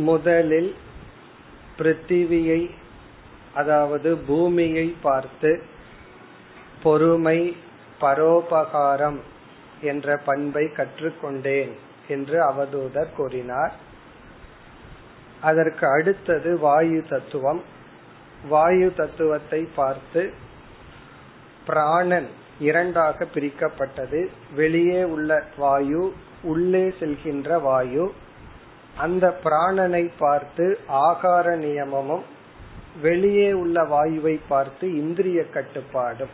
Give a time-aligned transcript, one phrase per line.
[0.00, 0.74] முதலில்
[1.78, 2.70] பிருத்திவியை
[3.54, 5.62] அதாவது பூமியை பார்த்து
[6.82, 7.56] பொறுமை
[8.00, 9.20] பரோபகாரம்
[9.82, 11.72] என்ற பண்பை கற்றுக்கொண்டேன்
[12.08, 13.83] என்று அவதூதர் கூறினார்
[15.41, 17.61] அதற்கு அடுத்தது வாயு தத்துவம்.
[18.49, 20.33] வாயு தத்துவத்தை பார்த்து
[21.65, 22.27] பிராணன்
[22.59, 24.27] இரண்டாக பிரிக்கப்பட்டது.
[24.55, 26.13] வெளியே உள்ள வாயு
[26.43, 28.11] உள்ளே செல்கின்ற வாயு.
[28.97, 32.23] அந்த பிராணனை பார்த்து ஆகார நியமமும்
[33.01, 36.29] வெளியே உள்ள வாயுவை பார்த்து இந்திரிய கட்டுப்பாடும்.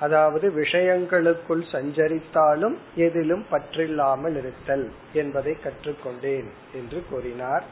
[0.00, 7.64] அதாவது விஷயங்களுக்குள் சஞ்சரித்தாலும் எதிலும் பற்றில்லாமல் இருத்தல் என்பதை கற்றுக்கொண்டேன் என்று கூறினார்.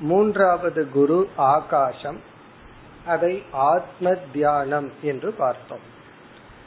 [0.00, 2.20] மூன்றாவது குரு ஆகாசம்
[3.06, 5.92] அதை ஆத்ம தியானம் என்று பார்த்தோம்.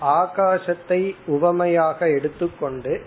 [0.01, 3.05] ஆகாசத்தை உவமையாக எடுத்துக்கொண்டு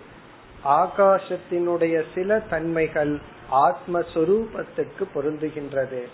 [0.65, 3.21] ஆகாசத்தினுடைய சில தன்மைகள்
[3.53, 6.05] ஆத்மஸ்வரூபத்திற்கு பொருந்துகின்றது.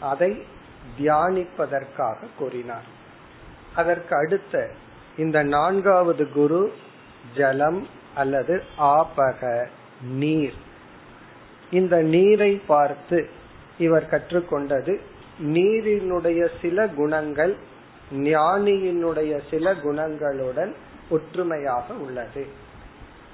[0.00, 0.42] அதை
[1.00, 2.84] தியானிப்பதற்காக கூறினார்.
[3.76, 4.70] அதற்கு அடுத்த
[5.16, 6.72] இந்த நான்காவது குரு
[7.36, 9.66] ஜலம் அல்லது ஆபக
[10.02, 10.54] நீர்.
[11.70, 13.30] இந்த நீரை பார்த்து
[13.78, 15.00] இவர் கற்றுக்கொண்டது
[15.42, 17.56] நீரினுடைய சில குணங்கள்
[18.12, 20.72] ஞானியினுடைய சில குணங்களுடன்
[21.10, 22.46] ஒற்றுமையாக உள்ளது.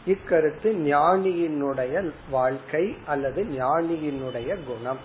[0.06, 4.98] இக்கருத்து ஞானியினுடைய வாழ்க்கை அல்லது ஞானியினுடைய குணம்.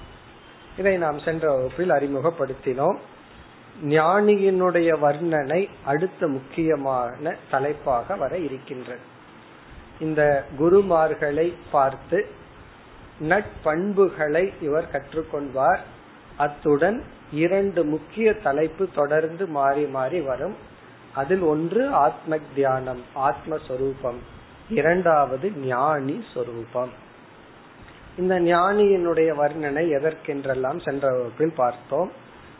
[0.77, 2.97] இதை நாம் சென்ற வகுப்பில் அறிமுகப்படுத்தினோம்.
[3.83, 9.01] ஞானியினுடைய வர்ணனை அடுத்த முக்கியமான தலைப்பாக வர இருக்கின்றது.
[9.99, 12.41] இந்த குருமார்களை பார்த்து
[13.21, 15.79] நட்பண்புகளை இவர் கற்றுக்கொள்வார்.
[16.37, 20.55] அத்துடன் இரண்டு முக்கிய தலைப்பு தொடர்ந்து மாறி மாறி வரும்.
[21.13, 24.17] அதில் ஒன்று ஆத்ம தியானம் ஆத்மஸ்வரூபம்.
[24.69, 27.01] இரண்டாவது ஞானி சொரூபம்
[28.17, 32.11] இந்த ஞானியினுடைய வர்ணனை எதற்கென்றெல்லாம் சென்ற வகுப்பில் பார்த்தோம்.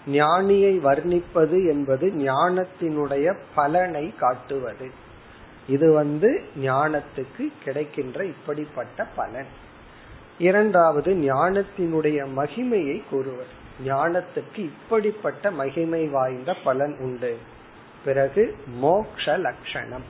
[0.07, 4.89] ஞானியை வர்ணிப்பது என்பது ஞானத்தினுடைய பலனை காட்டுவது.
[5.67, 9.45] இது வந்து ஞானத்துக்கு கிடைக்கின்ற இப்படிப்பட்ட பலன்.
[10.39, 17.37] இரண்டாவது ஞானத்தினுடைய மகிமையை கூறுவது ஞானத்துக்கு இப்படிப்பட்ட மகிமை வாய்ந்த பலன் உண்டு.
[18.05, 20.03] பிறகு மோக்ஷ லட்சணம்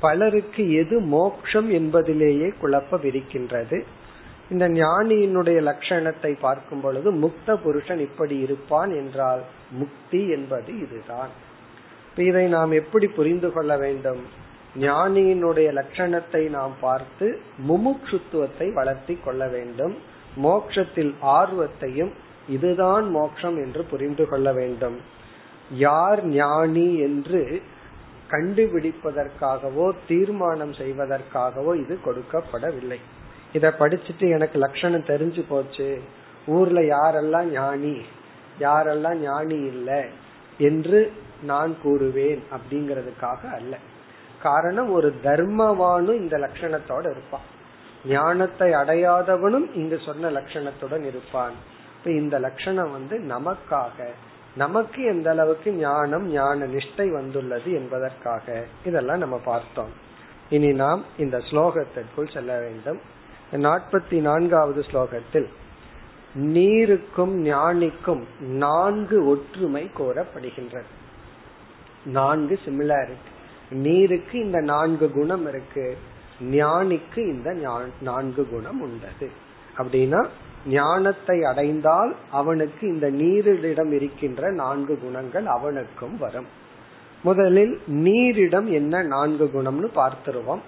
[0.00, 3.86] பலருக்கு எது மோக்ஷம் என்பதிலேயே குழப்பம் இருக்கின்றது
[4.50, 11.30] இந்த ஞானியினுடைய லட்சணத்தை பார்க்கும் பொழுது முக்த புருஷன் இப்படி இருப்பான் என்றால் முக்தி என்பது இதுதான்.
[12.16, 14.48] இதை நாம் எப்படி புரிந்து கொள்ள வேண்டும்?
[14.76, 19.94] ஞானியினுடைய லட்சணத்தை நாம் பார்த்து முமுட்சுத்துவத்தை வளர்த்தி கொள்ள வேண்டும்.
[20.42, 22.12] மோக்ஷத்தில் ஆர்வத்தையும்
[22.48, 24.96] இதுதான் மோக்ஷம் என்று புரிந்து கொள்ள வேண்டும்.
[25.70, 27.62] யார் ஞானி என்று
[28.30, 32.98] கண்டுபிடிப்பதற்காகவோ தீர்மானம் செய்வதற்காகவோ இது கொடுக்கப்படவில்லை.
[33.52, 36.00] இத படிச்சுட்டு எனக்கு லட்சணம் தெரிஞ்சு போச்சு.
[36.46, 37.96] ஊர்ல யாரெல்லாம் ஞானி
[38.58, 40.02] யாரெல்லாம் ஞானி இல்லை
[40.58, 41.12] என்று
[41.42, 43.78] நான் கூறுவேன் அப்படிங்கறதுக்காக அல்ல.
[44.42, 47.48] காரணம் ஒரு தர்மவானும் இந்த லட்சணத்தோட இருப்பான்.
[48.06, 51.52] ஞானத்தை அடையாதவனும் இங்கு சொன்ன லட்சணத்துடன் இருப்பான்.
[52.04, 54.08] இந்த லட்சணம் வந்து நமக்காக
[54.56, 59.90] நமக்கு எந்த அளவுக்கு ஞானம் ஞான நிஷ்டை வந்துள்ளது என்பதற்காக இதெல்லாம் நம்ம பார்த்தோம்.
[60.50, 63.00] இனி நாம் இந்த ஸ்லோகத்திற்குள் செல்ல வேண்டும்.
[63.52, 65.48] நாற்பத்தி நான்காவது ஸ்லோகத்தில்
[66.34, 70.90] நீருக்கும் ஞானிக்கும் நான்கு ஒற்றுமை கோரப்படுகின்றது.
[72.04, 73.38] நான்கு சிமிலாரிட்டி
[73.70, 75.96] நீருக்கு இந்த நான்கு குணம் இருக்கு.
[76.50, 77.50] ஞானிக்கு இந்த
[78.00, 79.30] நான்கு குணம் உள்ளது
[79.76, 80.26] அப்படின்னா
[80.66, 86.46] ஞானத்தை அடைந்தால் அவனுக்கு இந்த நீரிடம் இருக்கின்ற நான்கு குணங்கள் அவனுக்கும் வரும்.
[87.22, 90.60] முதலில் நீரிடம் என்ன நான்கு குணம்னு பார்த்துருவோம்.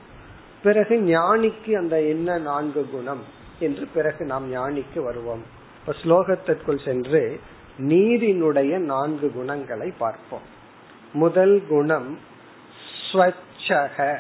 [0.63, 3.23] பிறகு ஞானிக்கு அந்த என்ன நான்கு குணம்
[3.59, 5.43] என்று பிறகு நாம் ஞானிக்கு வருவோம்.
[5.81, 7.41] இப்ப ஸ்லோகத்திற்குள் சென்று
[7.79, 10.47] நீரினுடைய நான்கு குணங்களை பார்ப்போம்.
[11.13, 12.19] முதல் குணம்
[13.13, 14.17] ஸ்வச்சக.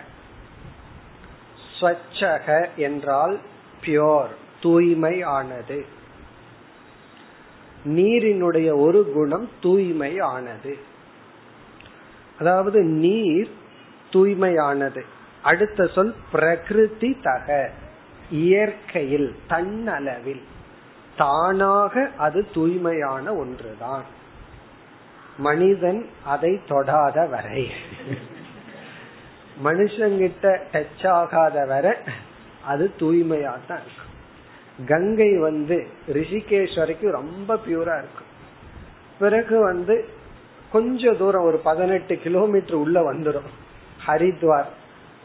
[1.80, 3.40] ஸ்வச்சக என்றால்
[3.84, 5.84] பியோர் தூய்மை ஆனது
[7.84, 10.78] நீரினுடைய ஒரு குணம் தூய்மை ஆனது
[12.38, 13.50] அதாவது நீர்
[14.12, 15.02] தூய்மையானது.
[15.42, 17.70] அடுத்த சொல் பிரகிருதி தக.
[18.30, 20.42] இயற்கையில் தன்னளவில்.
[21.16, 24.02] தானாக அது தூய்மையான ஒன்றுதான்.
[25.38, 27.70] மனிதன் அதை தொடாத வரை.
[29.64, 31.92] மனுஷங்கிட்ட டச் ஆகாத வரை
[32.64, 34.10] அது தூய்மையா தான் இருக்கும்.
[34.86, 38.30] கங்கை வந்து ரிஷிகேஷ் வரைக்கும் ரொம்ப பியூரா இருக்கும்.
[39.18, 40.08] பிறகு வந்து
[40.72, 43.50] கொஞ்ச தூரம் ஒரு பதினெட்டு கிலோமீட்டர் உள்ள வந்துடும்
[44.06, 44.70] ஹரித்வார்.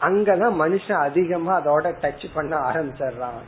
[0.00, 3.40] அங்கதான் மனுஷன் அதிகமா அதோட டச் பண்ண ஆரம்பிச்சிடுறான்.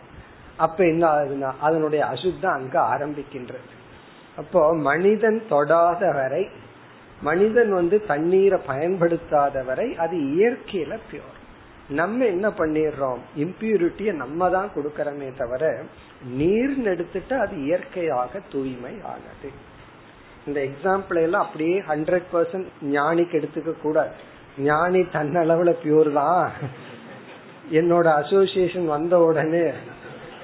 [0.56, 3.70] அப்ப என்ன ஆகுதுன்னா அதனுடைய அசுத்தம் அங்க ஆரம்பிக்கின்றது.
[4.36, 6.48] அப்போ மனிதன் தொடாத வரை
[7.22, 11.38] மனிதன் வந்து தண்ணீரை பயன்படுத்தாத வரை அது இயற்கையில பியூர்
[12.00, 13.20] நம்ம என்ன பண்ணிடுறோம்?
[13.44, 15.62] இம்பியூரிட்டிய நம்ம தான் கொடுக்கறமே தவிர
[16.38, 19.50] நீர்னு எடுத்துட்டு அது இயற்கையாக தூய்மை ஆனது
[20.46, 24.12] இந்த எக்ஸாம்பிள் எல்லாம் அப்படியே ஹண்ட்ரட் பர்சன்ட் ஞானிக்கு எடுத்துக்க கூடாது.
[24.68, 26.46] ஞானி தன்னளவுல பியூர் தான்.
[27.80, 29.66] என்னோட அசோசியேஷன் வந்த உடனே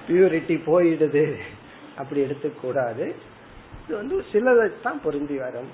[0.09, 1.25] பியூரிட்டி போயிடுது.
[2.01, 3.07] அப்படி எடுத்துக்கூடாது
[3.81, 5.71] இது வந்து சிலதான் பொருந்தி வரும்.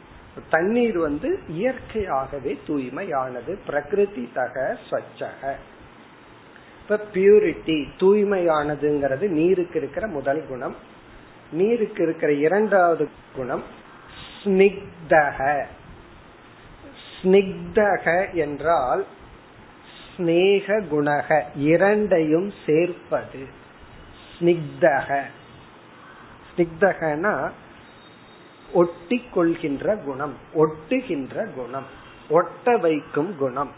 [0.50, 3.58] தண்ணீர் வந்து இயற்கையாகவே தூய்மையானது.
[3.67, 5.52] பிரகிருதி தக ஸ்வச்சக.
[6.82, 10.76] இப்ப பியூரிட்டி தூய்மையானதுங்கிறது நீருக்கு இருக்கிற முதல் குணம்.
[11.52, 13.62] நீருக்கு இருக்கிற இரண்டாவது குணம்
[14.44, 15.64] ஸ்னிக்தக.
[17.23, 19.06] ஸ்னிக்தக என்றால்
[20.17, 23.46] ஸ்னேக குணக இரண்டையும் சேர்ப்பது.
[24.40, 25.23] ஸ்னிக்தக.
[26.56, 27.50] ஸ்னிக்தகனா
[28.72, 31.86] ஒட்டி கொள்கின்ற குணம் ஒட்டுகின்ற குணம்
[32.30, 33.70] ஒட்ட வைக்கும் குணம்.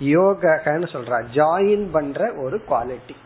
[0.00, 3.16] யோகன்னு சொல்ற ஜாயின் பண்ற ஒரு குவாலிட்டி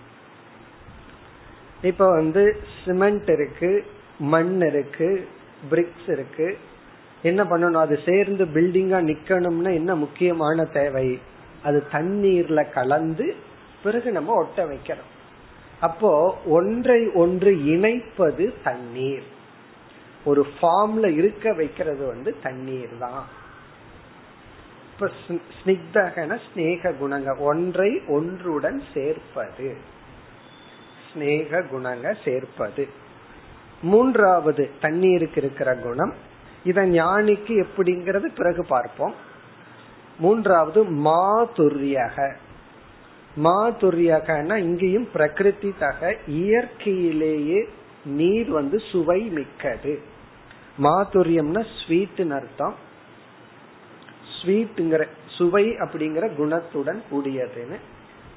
[1.83, 3.87] இப்ப வந்து சிமெண்ட் இருக்கு
[4.19, 5.29] மண் இருக்கு
[5.71, 6.59] பிரிக்ஸ் இருக்கு.
[7.23, 7.81] என்ன பண்ணணும்?
[7.85, 11.19] அது சேர்ந்து பில்டிங்கா நிக்கணும்னா என்ன முக்கியமான தேவை?
[11.65, 13.35] அது தண்ணீர்ல கலந்து
[13.83, 15.11] பிறகு நம்ம ஒட்ட வைக்கிறோம்
[15.81, 19.35] அப்போ ஒன்றை ஒன்று இணைப்பது தண்ணீர்.
[20.27, 23.27] ஒரு ஃபார்ம்ல இருக்க வைக்கிறது வந்து தண்ணீர் தான்.
[24.93, 29.77] இப்ப ஸ்னிக்தகன ஸ்னேக குணங்க ஒன்றை ஒன்றுடன் சேர்ப்பது.
[31.09, 32.89] ஸ்னேக குணங்க சேர்ப்பது.
[33.83, 36.15] மூன்றாவது தண்ணீருக்கு இருக்கிற குணம்.
[36.65, 39.15] இத ஞானிக்கு எப்படிங்கிறது பிறகு பார்ப்போம்.
[40.19, 42.35] மூன்றாவது மாதுரியக.
[43.45, 47.69] மாதுரியகனா இங்கேயும் பிரகிருதி தக இயற்கையிலேயே
[48.05, 50.15] நீர் வந்து சுவை மிக்கது.
[50.83, 52.75] மாதுரியம்னா ஸ்வீட்னு அர்த்தம்.
[54.37, 57.77] ஸ்வீட்ங்கிற சுவை அப்படிங்கிற குணத்துடன் கூடியதுன்னு.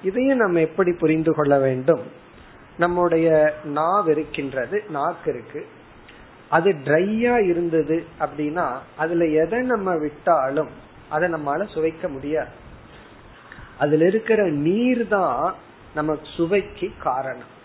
[0.03, 2.01] இதையும் நம்ம எப்படி புரிந்து கொள்ள வேண்டும்?
[2.77, 5.67] நம்முடைய நாவ் இருக்கின்றது நாக்கு இருக்கு.
[6.49, 10.69] அது ட்ரையா இருந்தது அப்படின்னா அதுல எதை நம்ம விட்டாலும்
[11.09, 12.49] அதை நம்மளால சுவைக்க முடியாது.
[13.77, 15.55] அதுல இருக்கிற நீர் தான்
[15.95, 17.57] நம்ம சுவைக்கு காரணம்.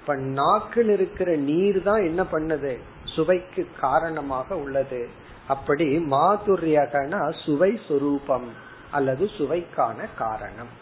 [0.00, 2.78] இப்ப நாக்கில் இருக்கிற நீர் தான் என்ன பண்ணுது?
[3.14, 5.02] சுவைக்கு காரணமாக உள்ளது.
[5.48, 8.48] அப்படி மாதுரியகனா சுவை சுரூபம்
[8.90, 10.72] அல்லது சுவைக்கான காரணம்.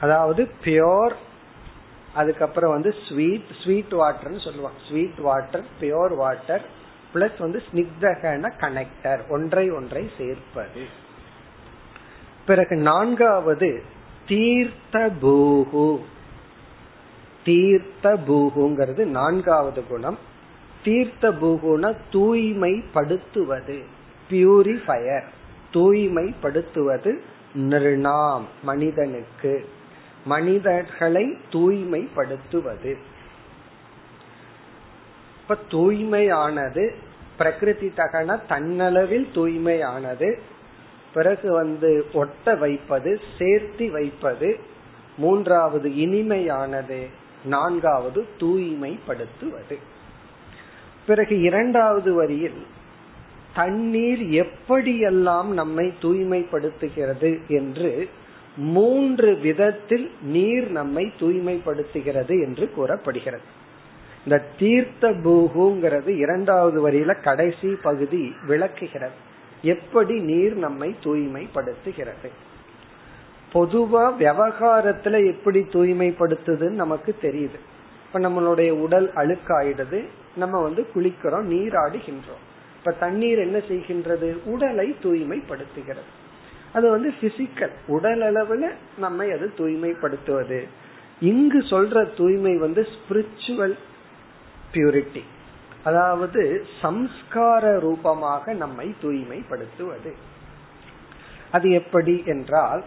[0.00, 1.14] அதாவது பியோர்
[2.14, 4.78] அதுக்கப்புறம் வந்து ஸ்வீட் ஸ்வீட் வாட்டர்னு சொல்லுவாங்க.
[4.88, 6.64] Sweet water pure water
[7.14, 10.82] plus வந்து ஸ்னிக்தகன கனெக்டர் ஒன்றை ஒன்றை சேர்ப்பது.
[12.46, 13.70] பிறகு நான்காவது
[14.26, 15.88] தீர்த்த பூகு
[17.44, 20.18] தீர்த்த பூகுங்கிறது நான்காவது குணம்.
[20.84, 23.82] தீர்த்த பூகுன தூய்மைப்படுத்துவது.
[24.30, 25.24] பியூரிஃபயர்
[25.72, 27.18] தூய்மைப்படுத்துவது
[27.54, 29.68] நிர்ணாம் மனிதனுக்கு.
[30.24, 32.96] மனிதர்களை தூய்மைப்படுத்துவது.
[35.42, 36.94] இப்ப தூய்மையானது
[37.36, 40.38] பிரகிருதி தகன தன்னளவில் தூய்மையானது
[41.14, 44.58] பிறகு வந்து ஒட்ட வைப்பது சேர்த்தி வைப்பது
[45.18, 47.06] மூன்றாவது இனிமையானது
[47.44, 49.78] நான்காவது தூய்மைப்படுத்துவது.
[51.06, 52.66] பிறகு இரண்டாவது வரியில்
[53.54, 57.40] தண்ணீர் எப்படியெல்லாம் நம்மை தூய்மைப்படுத்துகிறது?
[57.48, 58.08] என்று
[58.56, 63.42] மூன்று விதத்தில் நீர் நம்மை தூய்மைப்படுத்துகிறது என்று கூறப்படுகிறது.
[64.24, 69.28] இந்த தீர்த்த பூகுங்கிறது இரண்டாவது வரியில கடைசி பகுதி விளக்குகிறது.
[69.62, 72.30] எப்படி நீர் நம்மை தூய்மைப்படுத்துகிறது?
[73.54, 77.58] பொதுவா விவகாரத்துல எப்படி தூய்மைப்படுத்துதுன்னு நமக்கு தெரியுது.
[78.12, 80.04] இப்ப நம்மளுடைய உடல் அழுக்காயிடுது.
[80.36, 82.40] நம்ம வந்து குளிக்கிறோம் நீராடுகின்றோம்
[82.78, 84.28] இப்ப தண்ணீர் என்ன செய்கின்றது?
[84.44, 86.10] உடலை தூய்மைப்படுத்துகிறது.
[86.72, 90.60] அது வந்து பிசிக்கல் உடல் அளவுல நம்மை அது தூய்மைப்படுத்துவது.
[91.20, 93.76] இங்கு சொல்ற தூய்மை வந்து ஸ்பிரிச்சுவல்
[94.72, 95.22] பியூரிட்டி
[95.84, 100.12] அதாவது சம்ஸ்கார ரூபமாக நம்மை தூய்மைப்படுத்துவது.
[101.50, 102.84] அது எப்படி என்றால்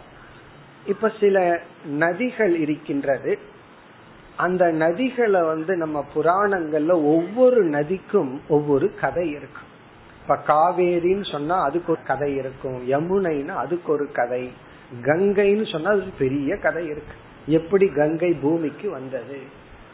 [0.86, 1.62] இப்ப சில
[2.00, 3.52] நதிகள் இருக்கின்றது.
[4.38, 9.72] அந்த நதிகளை வந்து நம்ம புராணங்கள்ல ஒவ்வொரு நதிக்கும் ஒவ்வொரு கதை இருக்கும்.
[10.22, 12.90] இப்ப காவேரின்னு சொன்னா அதுக்கு ஒரு கதை இருக்கும்.
[12.90, 14.52] யமுனைன்னு அதுக்கு ஒரு கதை.
[15.02, 17.14] கங்கைன்னு சொன்னா அது பெரிய கதை இருக்கு.
[17.46, 19.40] எப்படி கங்கை பூமிக்கு வந்தது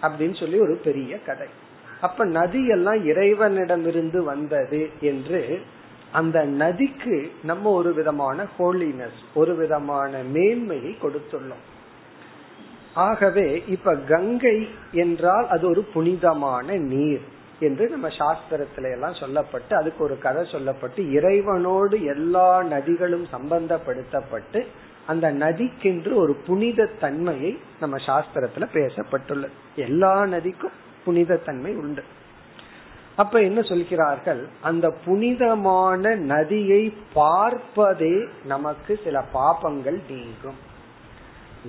[0.02, 1.48] அப்படின்னு சொல்லி ஒரு பெரிய கதை.
[2.02, 5.62] அப்ப நதி எல்லாம் இறைவனிடமிருந்து வந்தது என்று
[6.12, 11.66] அந்த நதிக்கு நம்ம ஒரு விதமான ஹோலினஸ் ஒரு விதமான மேன்மையை கொடுத்துள்ளோம்.
[13.00, 14.58] ஆகவே இப்ப கங்கை
[14.92, 17.26] என்றால் அது ஒரு புனிதமான நீர்
[17.60, 24.62] என்று நம்ம சாஸ்திரத்துல எல்லாம் சொல்லப்பட்டு அதுக்கு ஒரு கதை சொல்லப்பட்டு இறைவனோடு எல்லா நதிகளும் சம்பந்தப்படுத்தப்பட்டு
[25.06, 29.54] அந்த நதிக்கென்று ஒரு புனித தன்மையை நம்ம சாஸ்திரத்துல பேசப்பட்டுள்ளது.
[29.76, 30.76] எல்லா நதிக்கும்
[31.06, 32.04] புனித தன்மை உண்டு.
[33.16, 34.42] அப்ப என்ன சொல்கிறார்கள்?
[34.62, 38.16] அந்த புனிதமான நதியை பார்ப்பதே
[38.46, 40.60] நமக்கு சில பாபங்கள் நீங்கும்.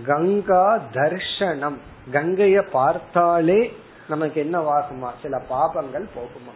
[0.06, 1.78] கங்கா தர்ஷனம்.
[2.12, 3.76] கங்கைய பார்த்தாலே
[4.09, 5.11] நமக்கு என்ன வாகுமா?
[5.23, 6.54] சில பாபங்கள் போகுமா?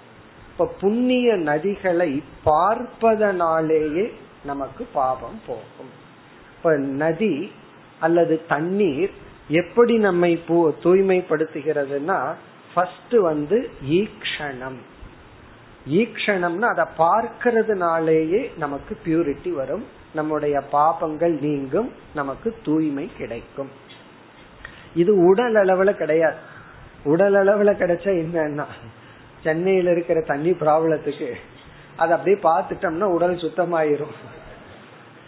[0.53, 4.13] இப்ப புண்ணிய நதிகளை பார்ப்பதனாலேயே
[4.45, 5.93] நமக்கு பாபம் போகும்.
[6.57, 7.53] இப்ப நதி
[8.01, 9.11] அல்லது தண்ணீர்
[9.49, 12.35] எப்படி நம்மை தூய்மைப்படுத்துகிறதுனா
[12.75, 14.79] ஃபர்ஸ்ட் வந்து ஈக்ஷணம்.
[15.89, 19.85] ஈக்ஷணம்னா அதை பார்க்கறதுனாலேயே நமக்கு பியூரிட்டி வரும்.
[20.15, 23.71] நம்முடைய பாபங்கள் நீங்கும் நமக்கு தூய்மை கிடைக்கும்.
[24.95, 26.37] இது உடல் அளவுல கிடையாது.
[27.05, 28.65] உடல் அளவுல கிடைச்சா என்னன்னா
[29.43, 31.35] சென்னையில இருக்கிற தண்ணி ப்ராப்ளத்துக்கு
[31.97, 34.15] அதை அப்படியே பார்த்துட்டோம்னா உடல் சுத்தமாயிரும்.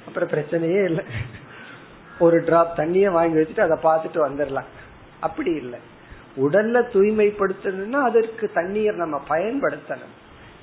[0.07, 1.05] அப்புறம் பிரச்சனையே இல்லை.
[2.19, 4.71] ஒரு டிராப் தண்ணிய வாங்கி வச்சுட்டு அதை பார்த்துட்டு வந்துடலாம்.
[5.21, 5.79] அப்படி இல்லை.
[6.37, 10.15] உடல்ல தூய்மைப்படுத்தணும்னா அதற்கு தண்ணீர் நம்ம பயன்படுத்தணும்.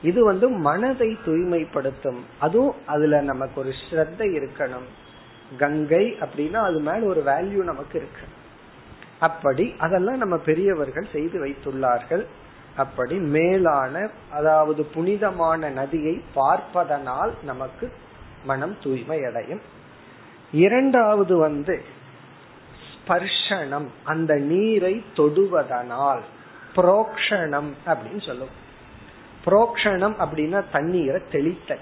[0.04, 2.22] இது வந்து மனதை தூய்மைப்படுத்தும்.
[2.40, 4.88] அதுவும் அதுல நமக்கு ஒரு ஸ்ரத்த இருக்கணும்.
[5.58, 8.26] கங்கை அப்படின்னா அது மேல ஒரு வேல்யூ நமக்கு இருக்கு.
[9.20, 12.24] அப்படி அதெல்லாம் நம்ம பெரியவர்கள் செய்து வைத்துள்ளார்கள்.
[12.76, 13.96] அப்படி மேலான
[14.32, 17.86] அதாவது புனிதமான நதியை பார்ப்பதனால் நமக்கு
[18.46, 19.62] மனம் தூய்மை அடையும்
[20.52, 21.76] இரண்டாவது வந்து
[22.88, 26.24] ஸ்பர்ஷனம் அந்த நீரை தொடுவதனால்
[26.76, 28.58] புரோக்ஷணம் அப்படின்னு சொல்லுவோம்.
[29.46, 31.78] புரோக்ஷணம் அப்படின்னா தண்ணீரை தெளித்த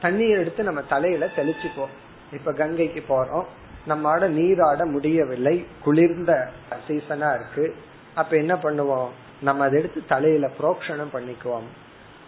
[0.00, 1.94] தண்ணீர் எடுத்து நம்ம தலையில தெளிச்சுக்குவோம்.
[2.32, 3.44] இப்ப கங்கைக்கு போறோம்.
[3.88, 5.66] நம்மாட நீராட முடியவில்லை.
[5.82, 6.50] குளிர்ந்த
[6.88, 7.76] சீசனா இருக்கு.
[8.14, 9.08] அப்ப என்ன பண்ணுவோம்?
[9.40, 11.66] நம்ம அதை எடுத்து தலையில புரோக்ஷணம் பண்ணிக்குவோம்.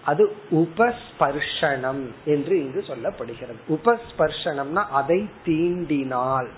[0.05, 3.57] அது உபஸ்பர்ஷனம் என்று இங்கு சொல்லப்படுகிறது.
[3.69, 6.49] உபஸ்பர்ஷனம்னா அதை தீண்டினால்.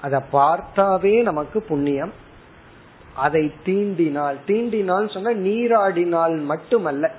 [0.00, 2.12] அதை பார்த்தாவே நமக்கு புண்ணியம்
[3.18, 7.10] அதை தீண்டினால் தீண்டினால் சொன்னா நீராடினால் மட்டுமல்ல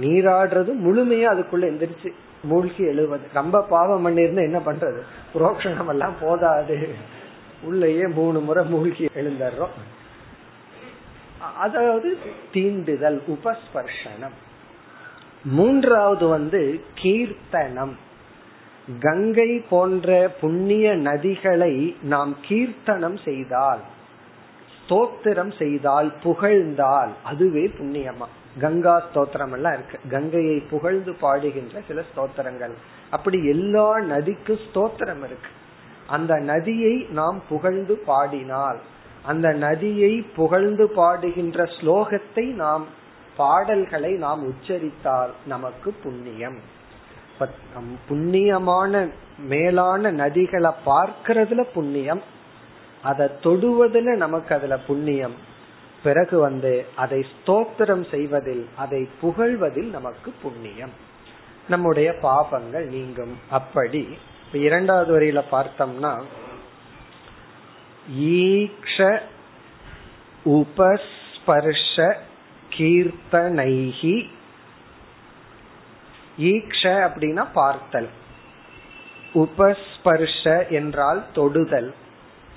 [0.00, 2.10] நீராடுறது முழுமையா அதுக்குள்ள எந்திரிச்சு
[2.42, 3.24] மூழ்கி எழுவது.
[3.34, 5.00] ரொம்ப பாவம் பண்ணிருந்தா என்ன பண்றது?
[5.34, 6.76] புரோக்ஷணம் எல்லாம் போதாது.
[7.62, 9.74] உள்ளேயே மூணு முறை மூழ்கி எழுந்துடுறோம்
[11.58, 12.18] அதாவது
[12.52, 14.36] தீண்டுதல் உபஸ்பர்ஷனம்.
[15.42, 16.62] மூன்றாவது வந்து
[17.02, 17.94] கீர்த்தனம்.
[19.00, 20.08] கங்கை போன்ற
[20.40, 23.82] புண்ணிய நதிகளை நாம் கீர்த்தனம் செய்தால்
[24.90, 28.26] ஸ்தோத்திரம் செய்தால் புகழ்ந்தால் அதுவே புண்ணியமா.
[28.62, 29.98] கங்கா ஸ்தோத்திரம் எல்லாம் இருக்கு.
[30.10, 32.74] கங்கையை புகழ்ந்து பாடுகின்ற சில ஸ்தோத்திரங்கள்.
[33.16, 35.52] அப்படி எல்லா நதிக்கும் ஸ்தோத்திரம் இருக்கு.
[36.06, 38.80] அந்த நதியை நாம் புகழ்ந்து பாடினால்
[39.26, 42.84] அந்த நதியை புகழ்ந்து பாடுகின்ற ஸ்லோகத்தை நாம்
[43.36, 46.58] பாடல்களை நாம் உச்சரித்தால் நமக்கு புண்ணியம்.
[48.10, 49.08] புண்ணியமான
[49.52, 52.22] மேலான நதிகளை பார்க்கறதுல புண்ணியம்.
[53.02, 55.34] அதை தொடுவதில் நமக்கு அதுல புண்ணியம்.
[56.02, 60.92] பிறகு வந்து அதை ஸ்தோத்திரம் செய்வதில் அதை புகழ்வதில் நமக்கு புண்ணியம்.
[61.68, 63.38] நம்முடைய பாபங்கள் நீங்கும்.
[63.50, 64.18] அப்படி
[64.52, 66.22] இரண்டாவது வரியில பார்த்தோம்னா
[68.18, 69.20] ஈக்ஷ
[70.44, 72.14] உபஸ்பர்ஷ
[72.76, 74.28] கீர்த்தனைகி
[76.38, 78.08] ஈக்ஷ அப்படின்னா பார்த்தல்.
[79.34, 81.94] உபஸ்பர்ஷ என்றால் தொடுதல்.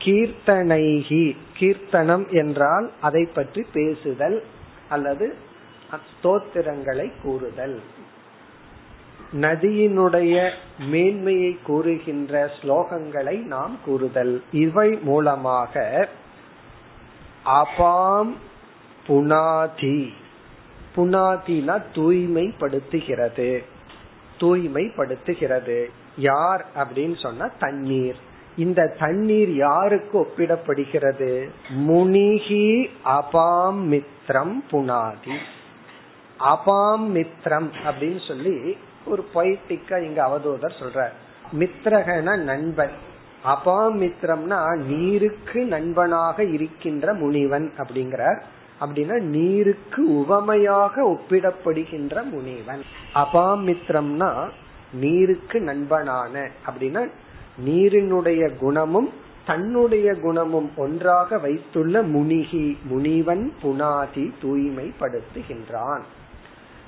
[0.04, 4.44] கீர்த்தனைகி கீர்த்தனம் என்றால் அதை பற்றி பேசுதல்
[4.90, 5.36] அல்லது
[5.94, 7.82] ஸ்தோத்திரங்களை கூறுதல்.
[9.34, 14.44] நதியினுடைய மேன்மையை கூறுகின்ற ஸ்லோகங்களை நாம் கூறுதல்.
[14.52, 16.10] இவை மூலமாக
[17.46, 18.34] அபாம்
[19.08, 20.14] புனாதி
[20.96, 23.64] புனாதினா தூய்மைப்படுத்துகிறது.
[24.40, 25.90] தூய்மைப்படுத்துகிறது.
[26.18, 28.32] யார் அப்படின்னு சொன்னா தண்ணீர்.
[28.58, 31.50] இந்த தண்ணீர் யாருக்கு ஒப்பிடப்படுகிறது?
[31.88, 35.38] முனிகி அபாம் மித்ரம் புனாதி.
[36.40, 41.10] அபாம் மித்ரம் அப்படின்னு சொல்லி ஒரு பொய்டிக்கா இங்க அவதூதர் சொல்ற
[41.60, 42.92] மித்ரகன நண்பன்.
[43.46, 48.42] அபாம் மித்ரம்னா நீருக்கு நண்பனாக இருக்கின்ற முனிவன் அப்படிங்கிறார்.
[48.82, 52.84] அப்படின்னா நீருக்கு உவமையாக ஒப்பிடப்படுகின்ற முனிவன்.
[53.16, 54.50] அபாமித்ரம்னா
[54.94, 56.50] நீருக்கு நண்பனான.
[56.66, 57.10] அப்படின்னா
[57.66, 59.10] நீரினுடைய குணமும்
[59.46, 66.02] தன்னுடைய குணமும் ஒன்றாக வைத்துள்ள முனிகி முனிவன் புனாதி தூய்மைப்படுத்துகின்றான்.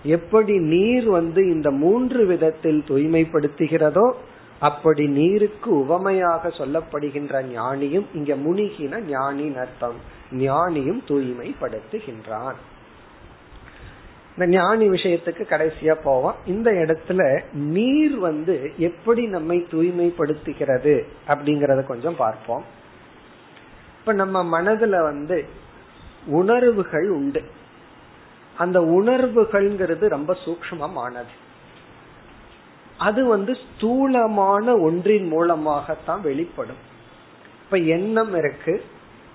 [0.04, 4.12] எப்படி நீர் வந்து இந்த மூன்று விதத்தில் தூய்மைப்படுத்துகிறதோ
[4.60, 9.96] அப்படி நீருக்கு உவமையாக சொல்லப்படுகின்ற ஞானியும் இங்க முனிகின ஞானி அர்த்தம்.
[10.32, 12.56] ஞானியும் தூய்மைப்படுத்துகின்றான்.
[14.38, 16.36] இந்த ஞானி விஷயத்துக்கு கடைசியா போவோம்.
[16.46, 22.64] இந்த இடத்துல நீர் வந்து எப்படி நம்மை தூய்மைப்படுத்துகிறது அப்படிங்கறத கொஞ்சம் பார்ப்போம்.
[24.00, 25.46] இப்ப நம்ம மனதுல வந்து
[26.26, 27.44] உணர்வுகள் உண்டு.
[28.58, 31.34] அந்த உணர்வுகள்ங்கிறது ரொம்ப சூக்மமானது
[32.98, 36.82] அது வந்து ஸ்தூலமான ஒன்றின் மூலமாகத்தான் வெளிப்படும்.
[37.64, 38.84] இப்ப எண்ணம் இருக்கு.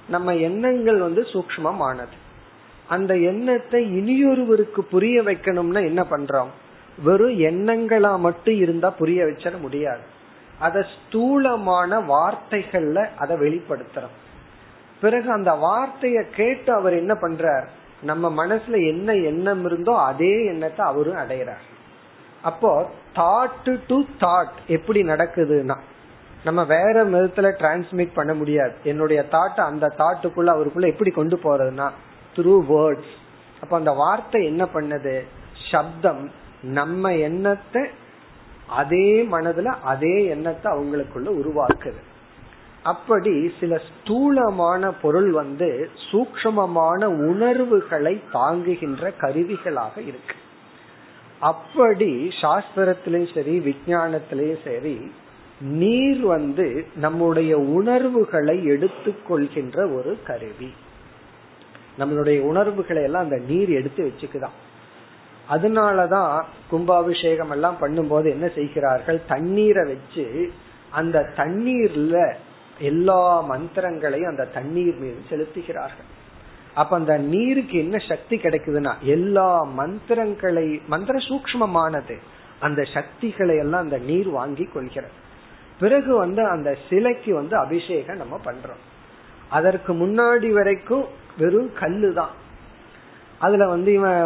[0.09, 2.17] நம்ம எண்ணங்கள் வந்து சூக்மமானது
[2.91, 6.51] அந்த எண்ணத்தை இனியொருவருக்கு புரிய வைக்கணும்னா என்ன பண்றோம்?
[6.99, 10.05] வெறும் எண்ணங்களா மட்டும் இருந்தா புரிய வச்சிட முடியாது.
[10.59, 14.17] அத ஸ்தூலமான வார்த்தைகள்ல அதை வெளிப்படுத்துறோம்.
[15.01, 17.67] பிறகு அந்த வார்த்தைய கேட்டு அவர் என்ன பண்றார்?
[18.03, 21.65] நம்ம மனசுல என்ன எண்ணம் இருந்தோ அதே எண்ணத்தை அவரும் அடையிறார்.
[22.43, 22.73] அப்போ
[23.15, 25.77] தாட் டு தாட் எப்படி நடக்குதுன்னா
[26.45, 28.75] நம்ம வேற விதத்துல டிரான்ஸ்மிட் பண்ண முடியாது.
[28.83, 31.89] என்னுடைய தாட் அந்த தாட்டுக்குள்ள அவருக்குள்ள எப்படி கொண்டு போறதுன்னா
[32.37, 33.15] த்ரூ வேர்ட்ஸ்
[33.61, 35.15] அப்ப அந்த வார்த்தை என்ன பண்ணது?
[35.71, 36.23] சப்தம்
[36.63, 37.83] நம்ம எண்ணத்தை
[38.67, 42.01] அதே மனதுல அதே எண்ணத்தை அவங்களுக்குள்ள உருவாக்குது.
[42.83, 50.37] அப்படி சில ஸ்தூலமான பொருள் வந்து சூக்ஷமமான உணர்வுகளை தாங்குகின்ற கருவிகளாக இருக்கு.
[51.41, 54.97] அப்படி சாஸ்திரத்திலையும் சரி விஞ்ஞானத்திலையும் சரி
[55.61, 60.71] நீர் வந்து நம்முடைய உணர்வுகளை எடுத்துக்கொள்கின்ற ஒரு கருவி.
[61.99, 64.57] நம்மளுடைய உணர்வுகளை எல்லாம் அந்த நீர் எடுத்து வச்சுக்குதான்.
[65.51, 69.21] அதனாலதான் கும்பாபிஷேகம் எல்லாம் பண்ணும்போது என்ன செய்கிறார்கள்?
[69.29, 70.53] தண்ணீரை வச்சு
[70.91, 72.35] அந்த தண்ணீர்ல
[72.79, 76.09] எல்லா மந்திரங்களையும் அந்த தண்ணீர் மீது செலுத்துகிறார்கள்.
[76.75, 82.19] அப்ப அந்த நீருக்கு என்ன சக்தி கிடைக்குதுன்னா எல்லா மந்திரங்களை மந்திர சூக்மமானது
[82.61, 85.13] அந்த சக்திகளை எல்லாம் அந்த நீர் வாங்கி கொள்கிறது.
[85.81, 88.83] பிறகு வந்து அந்த சிலைக்கு வந்து அபிஷேகம் நம்ம பண்றோம்.
[89.49, 91.05] அதற்கு முன்னாடி வரைக்கும்
[91.41, 92.35] வெறும் கல்லு தான்
[93.39, 94.21] அதுல வந்து இவன்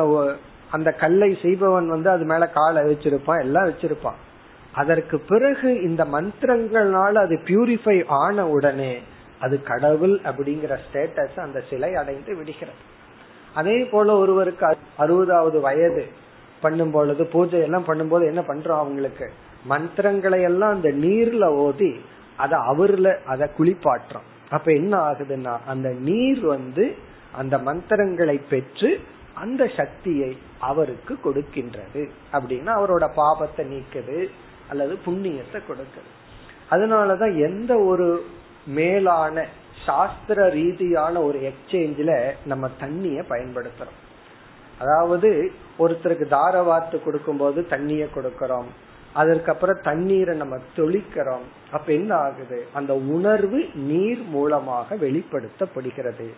[0.70, 4.20] அந்த கல்லை செய்பவன் வந்து அது மேல காலை வச்சிருப்பான் எல்லாம் வச்சிருப்பான்.
[4.72, 8.92] அதற்கு பிறகு இந்த மந்திரங்களால அது பியூரிஃபை ஆன உடனே
[9.44, 12.83] அது கடவுள் அப்படிங்கிற ஸ்டேட்டஸ் அந்த சிலை அடைந்து விடுகிறது.
[13.55, 14.64] அதே போல ஒருவருக்கு
[15.03, 16.05] அறுபதாவது வயது
[16.62, 19.27] பண்ணும் பொழுது பூஜை எல்லாம் பண்ணும்போது என்ன பண்றோம் அவங்களுக்கு?
[19.72, 21.92] மந்திரங்களை எல்லாம் அந்த நீர்ல ஓதி
[22.37, 24.29] அத அவர்ல அதை குளிப்பாட்டுறோம்.
[24.50, 26.94] அப்ப என்ன ஆகுதுன்னா அந்த நீர் வந்து
[27.33, 29.00] அந்த மந்திரங்களை பெற்று
[29.35, 32.09] அந்த சக்தியை அவருக்கு கொடுக்கின்றது.
[32.33, 34.30] அப்படின்னா அவரோட பாபத்தை நீக்குது
[34.68, 36.11] அல்லது புண்ணியத்தை கொடுக்குது.
[36.70, 38.26] அதனாலதான் எந்த ஒரு
[38.66, 39.46] மேலான
[39.87, 44.00] சாஸ்திர ரீதியான ஒரு எக்ஸ்சேஞ்சில நம்ம தண்ணிய பயன்படுத்துறோம்.
[44.78, 48.66] அதாவது ஒருத்தருக்கு தாரவாத்து கொடுக்கும்போது கொடுக்கும் போது தண்ணிய கொடுக்கறோம்.
[49.14, 51.44] அதற்கப்புறம் தண்ணீரை நம்ம தொளிக்கிறோம்.
[51.72, 52.66] அப்ப என்ன ஆகுது?
[52.72, 56.29] அந்த உணர்வு நீர் மூலமாக வெளிப்படுத்தப்படுகிறது.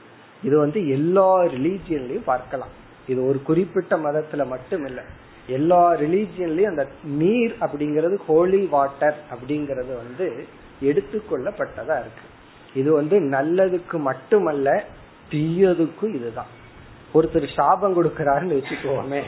[0.42, 2.74] இது வந்து எல்லா ரிலீஜியன்லயும் பார்க்கலாம்.
[3.08, 5.02] இது ஒரு குறிப்பிட்ட மதத்துல மட்டும் இல்ல
[5.46, 10.26] எல்லா ரிலீஜியன்லயும் அந்த நீர் அப்படிங்கிறது ஹோலி வாட்டர் அப்படிங்கறது வந்து
[10.82, 12.26] எடுத்துக்கொள்ளப்பட்டதா இருக்கு.
[12.74, 14.84] இது வந்து நல்லதுக்கு மட்டுமல்ல
[15.30, 16.52] தீயதுக்கும் இதுதான்.
[17.14, 19.22] ஒருத்தர் சாபம் கொடுக்கிறாருன்னு வச்சுக்கோமே.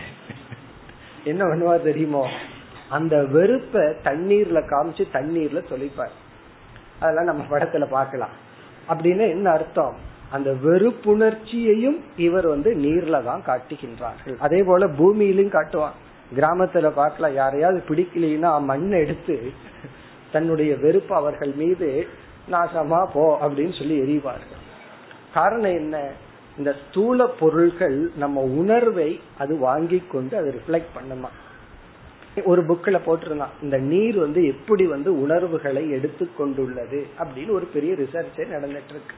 [1.25, 2.29] என்ன பண்ணுவா தெரியுமோ?
[2.91, 6.15] அந்த வெறுப்ப தண்ணீர்ல காமிச்சு தண்ணீர்ல சொல்லிப்பார்.
[7.01, 8.35] அதெல்லாம் நம்ம படத்துல பாக்கலாம்
[8.89, 9.97] அப்படின்னு என்ன அர்த்தம்?
[10.31, 14.37] அந்த வெறுப்புணர்ச்சியையும் இவர் வந்து நீர்ல தான் காட்டுகின்றார்கள்.
[14.39, 15.97] அதே போல பூமியிலும் காட்டுவான்
[16.37, 17.35] கிராமத்துல பார்க்கலாம்.
[17.35, 19.53] யாரையாவது பிடிக்கலைன்னா மண் எடுத்து
[20.33, 22.07] தன்னுடைய வெறுப்பு அவர்கள் மீது
[22.51, 24.63] நாசமா போ அப்படின்னு சொல்லி எறிவார்கள்.
[25.35, 25.97] காரணம் என்ன?
[26.59, 31.31] இந்த ஸ்தூல பொருள்கள் நம்ம உணர்வை அது வாங்கி கொண்டு அது ரிஃப்ளெக்ட் பண்ணுமா?
[32.45, 33.55] ஒரு புக்கில் போட்டிருந்தான்.
[33.63, 39.17] இந்த நீர் வந்து எப்படி வந்து உணர்வுகளை எடுத்து கொண்டுள்ளது அப்படின்னு ஒரு பெரிய ரிசர்ச்சே நடந்துட்டு இருக்கு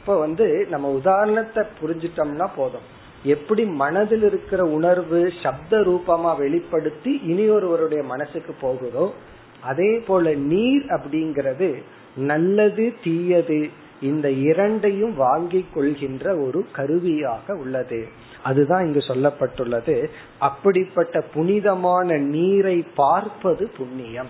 [0.00, 3.00] இப்ப வந்து நம்ம உதாரணத்தை புரிஞ்சிட்டோம்னா போதும்.
[3.24, 9.12] எப்படி மனதில் இருக்கிற உணர்வு சப்த ரூபமா வெளிப்படுத்தி இனி ஒருவருடைய மனசுக்கு போகுதோ
[9.60, 11.82] அதே போல நீர் அப்படிங்கிறது
[12.16, 13.70] நல்லது தீயது
[14.02, 18.08] இந்த இரண்டையும் வாங்கிக் கொள்கின்ற ஒரு கருவியாக உள்ளது.
[18.42, 20.08] அதுதான் இங்கு சொல்லப்பட்டுள்ளது.
[20.38, 24.28] அப்படிப்பட்ட புனிதமான நீரை பார்ப்பது புண்ணியம்.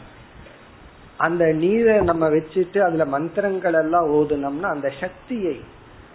[1.17, 5.61] அந்த நீரை நம்ம வச்சுட்டு அதுல மந்திரங்கள் எல்லாம் ஓதுனோம்னா அந்த சக்தியை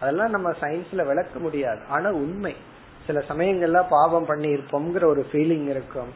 [0.02, 1.80] அதெல்லாம் நம்ம சயின்ஸ்ல விளக்க முடியாது.
[1.90, 2.56] ஆனா உண்மை.
[3.06, 6.10] சில சமயங்கள்ல பாவம் பண்ணி இருப்போம்ங்கிற ஒரு ஃபீலிங் இருக்கும்.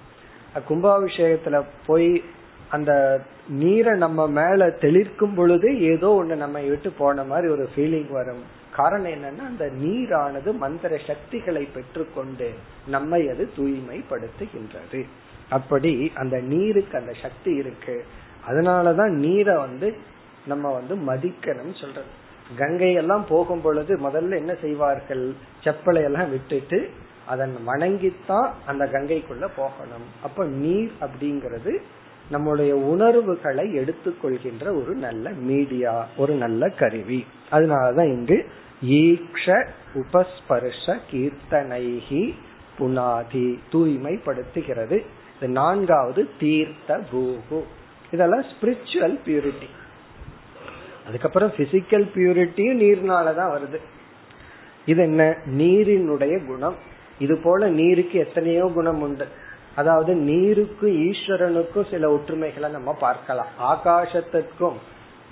[0.70, 2.24] கும்பாபிஷேகத்துல போய்
[2.72, 8.44] அந்த நீரை நம்ம மேல தெளிர்க்கும் பொழுது ஏதோ ஒண்ணு நம்ம விட்டு போன மாதிரி ஒரு ஃபீலிங் வரும்.
[8.76, 12.52] காரணம் என்னன்னா அந்த நீரானது மந்திர சக்திகளை பெற்றுக்கொண்டு
[12.88, 15.06] நம்மை அது தூய்மைப்படுத்துகின்றது.
[15.50, 18.06] அப்படி அந்த நீருக்கு அந்த சக்தி இருக்கு.
[18.50, 19.96] அதனாலதான் நீரை வந்து
[20.46, 22.20] நம்ம வந்து மதிக்கணும் சொல்றது.
[22.58, 25.34] கங்கையெல்லாம் போகும் பொழுது முதல்ல என்ன செய்வார்கள்?
[25.64, 26.90] செப்பலை எல்லாம் விட்டுட்டு
[27.26, 30.08] அதன் வணங்கித்தான் அந்த கங்கைக்குள்ள போகணும்.
[30.24, 31.82] அப்ப நீர் அப்படிங்கிறது
[32.32, 37.26] நம்முடைய உணர்வுகளை எடுத்துக்கொள்கின்ற ஒரு நல்ல மீடியா ஒரு நல்ல கருவி.
[37.52, 38.46] அதனாலதான் இங்கு
[38.86, 42.34] ஈக்ஷ உபஸ்பர்ஷ கீர்த்தனைகி
[42.80, 45.06] புனாதி தூய்மைப்படுத்துகிறது.
[45.40, 47.64] நான்காவது தீர்த்த பூகு.
[48.12, 49.70] இதெல்லாம் ஸ்பிரிச்சுவல் பியூரிட்டி
[51.08, 53.78] அதுக்கப்புறம் பிசிக்கல் பியூரிட்டியும் நீர்னாலதான் வருது.
[54.86, 55.38] இது என்ன?
[55.46, 56.76] நீரினுடைய குணம்.
[57.20, 59.26] இது போல நீருக்கு எத்தனையோ குணம் உண்டு.
[59.76, 63.52] அதாவது நீருக்கும் ஈஸ்வரனுக்கும் சில ஒற்றுமைகளை நம்ம பார்க்கலாம்.
[63.60, 64.78] ஆகாசத்திற்கும்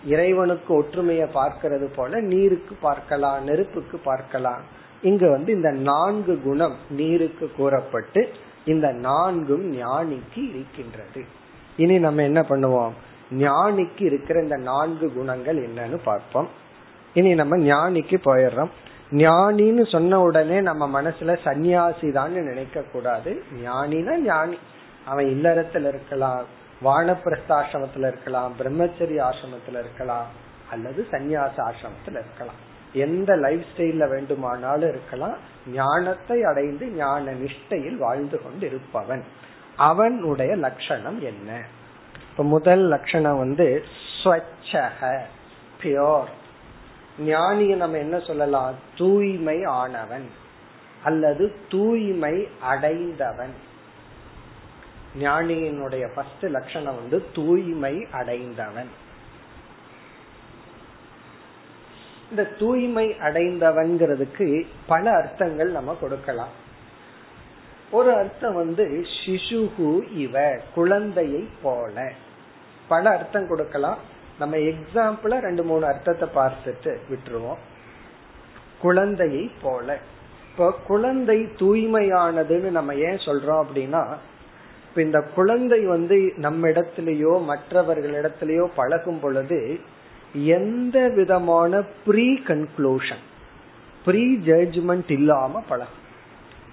[0.06, 4.62] இறைவனுக்கு ஒற்றுமையை பார்க்கிறது போல நீருக்கு பார்க்கலாம் நெருப்புக்கு பார்க்கலாம்.
[5.02, 8.30] இங்க வந்து இந்த நான்கு குணம் நீருக்கு கூறப்பட்டு
[8.66, 11.26] இந்த நான்கும் ஞானிக்கு இருக்கின்றது.
[11.78, 12.92] இனி நம்ம என்ன பண்ணுவோம்?
[13.32, 16.48] ஞானிக்கு இருக்கிற இந்த நான்கு குணங்கள் என்னன்னு பார்ப்போம்.
[17.14, 18.70] இனி நம்ம ஞானிக்கு போயிடுறோம்.
[19.12, 24.58] ஞானின்னு சொன்ன உடனே நம்ம மனசுல சன்னியாசி தான் நினைக்க கூடாது ஞானினா ஞானி.
[25.06, 26.46] அவன் இல்லறத்துல இருக்கலாம்
[26.84, 30.26] வானப்பிரஸ்தாசிரமத்துல இருக்கலாம் பிரம்மச்சரி ஆசிரமத்துல இருக்கலாம்
[30.72, 32.60] அல்லது சந்நியாச ஆசிரமத்துல இருக்கலாம்.
[32.94, 35.36] எந்த லைஃப் ஸ்டைல்ல வேண்டுமானாலும் இருக்கலாம்.
[35.74, 39.24] ஞானத்தை அடைந்து ஞான நிஷ்டையில் வாழ்ந்து கொண்டு இருப்பவன்
[39.76, 41.62] அவனுடைய லட்சணம் என்ன?
[42.32, 43.84] இப்ப முதல் லட்சணம் வந்து
[44.24, 45.20] ஸ்வச்சக
[45.84, 46.38] பியோர்
[47.20, 48.76] ஞானிய நம்ம என்ன சொல்லலாம்?
[48.98, 50.26] தூய்மை ஆனவன்
[51.04, 53.54] அல்லது தூய்மை அடைந்தவன்.
[55.20, 58.90] ஞானியினுடைய ஃபர்ஸ்ட் லட்சணம் வந்து தூய்மை அடைந்தவன்.
[62.30, 66.68] இந்த தூய்மை அடைந்தவன்கிறதுக்கு பல அர்த்தங்கள் நம்ம கொடுக்கலாம்.
[67.92, 72.12] ஒரு அர்த்தம் வந்து சிசுகு இவ குழந்தையை போல.
[72.88, 73.98] பல அர்த்தம் கொடுக்கலாம்.
[74.40, 77.62] நம்ம எக்ஸாம்பிள ரெண்டு மூணு அர்த்தத்தை பார்த்துட்டு விட்டுருவோம்.
[78.82, 79.98] குழந்தையை போல.
[80.52, 84.04] இப்போ குழந்தை தூய்மையானதுன்னு நம்ம ஏன் சொல்றோம் அப்படின்னா
[84.88, 89.80] இப்ப இந்த குழந்தை வந்து நம்ம இடத்திலேயோ மற்றவர்களிடத்திலேயோ பழகும் பொழுது
[90.34, 93.24] எந்த விதமான ப்ரீ கன்க்ளூஷன்
[94.06, 95.98] ப்ரீ ஜட்ஜ்மெண்ட் இல்லாம பழகும்.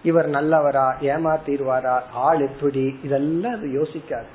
[0.03, 4.31] இவர் நல்லவரா ஏமாத்திடுவாரா ஆள் எப்படி இதெல்லாம் அது யோசிக்காது.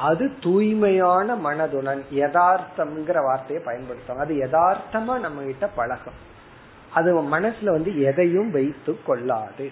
[0.00, 4.18] அது தூய்மையான மனதுடன் யதார்த்தம்ங்கிற வார்த்தையை பயன்படுத்தும்.
[4.18, 6.18] அது யதார்த்தமா நம்ம கிட்ட பழகும்.
[6.94, 9.70] அது மனசுல வந்து எதையும் வைத்து கொள்ளாது.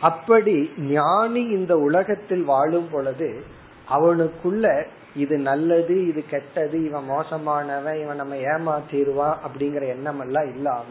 [0.00, 3.42] அப்படி ஞானி இந்த உலகத்தில் வாழும் பொழுது
[3.90, 4.84] அவனுக்குள்ள
[5.16, 10.84] இது நல்லது இது கெட்டது இவன் மோசமானவன் இவன் நம்ம ஏமாத்திடுவான் அப்படிங்கிற எண்ணம் எல்லாம் இல்லாம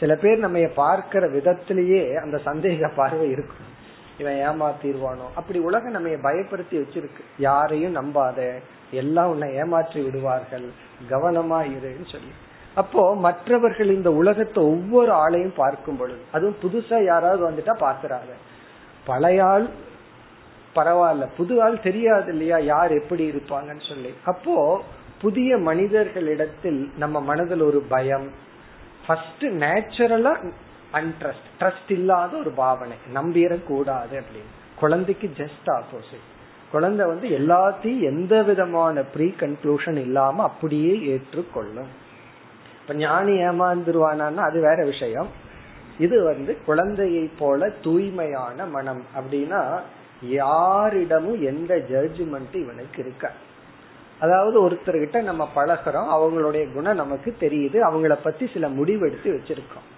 [0.00, 3.84] சில பேர் நம்ம பார்க்கிற விதத்திலேயே அந்த சந்தேக பார்வை இருக்கும்.
[4.18, 5.26] இவன் ஏமாத்திடுவானோ?
[5.34, 7.22] அப்படி உலகம் நம்ம பயப்படுத்தி வச்சிருக்கு.
[7.38, 8.38] யாரையும் நம்பாத
[8.90, 10.66] எல்லாம் உன்னை ஏமாற்றி விடுவார்கள்.
[11.10, 12.32] கவனமா இருன்னு சொல்லி.
[12.74, 18.32] அப்போ மற்றவர்கள் இந்த உலகத்தை ஒவ்வொரு ஆளையும் பார்க்கும் பொழுது அதுவும் புதுசா யாராவது வந்துட்டா பாக்குறாங்க
[19.04, 19.66] பழைய ஆள்
[20.74, 24.10] பரவாயில்ல புது ஆள் தெரியாது இல்லையா யார் எப்படி இருப்பாங்கன்னு சொல்லி.
[24.24, 24.56] அப்போ
[25.20, 28.26] புதிய மனிதர்களிடத்தில் நம்ம மனதில் ஒரு பயம்.
[29.06, 30.32] ஃபர்ஸ்ட் நேச்சுரலா
[30.96, 32.96] அன்ட்ரஸ்ட் ட்ரஸ்ட் இல்லாத ஒரு பாவனை.
[33.14, 34.50] நம்பிடக்கூடாது அப்படின்னு.
[34.78, 36.26] குழந்தைக்கு ஜஸ்ட் ஆப்போசிட்
[36.72, 41.86] குழந்தை வந்து எல்லாத்தையும் எந்த விதமான ப்ரீ கன்க்ளூஷன் இல்லாம அப்படியே ஏற்றுக்கொள்ளும்.
[42.80, 45.28] இப்ப ஞானி ஏமாந்துருவானா அது வேற விஷயம்.
[45.98, 49.04] இது வந்து குழந்தையை போல தூய்மையான மனம்.
[49.16, 49.80] அப்படின்னா
[50.22, 53.30] யாரிடமும் எந்த ஜட்ஜ்மெண்ட் இவனுக்கு இருக்க.
[54.20, 59.95] அதாவது ஒருத்தர்கிட்ட நம்ம பழகிறோம் அவங்களுடைய குணம் நமக்கு தெரியுது அவங்கள பத்தி சில முடிவெடுத்து வச்சிருக்கோம்.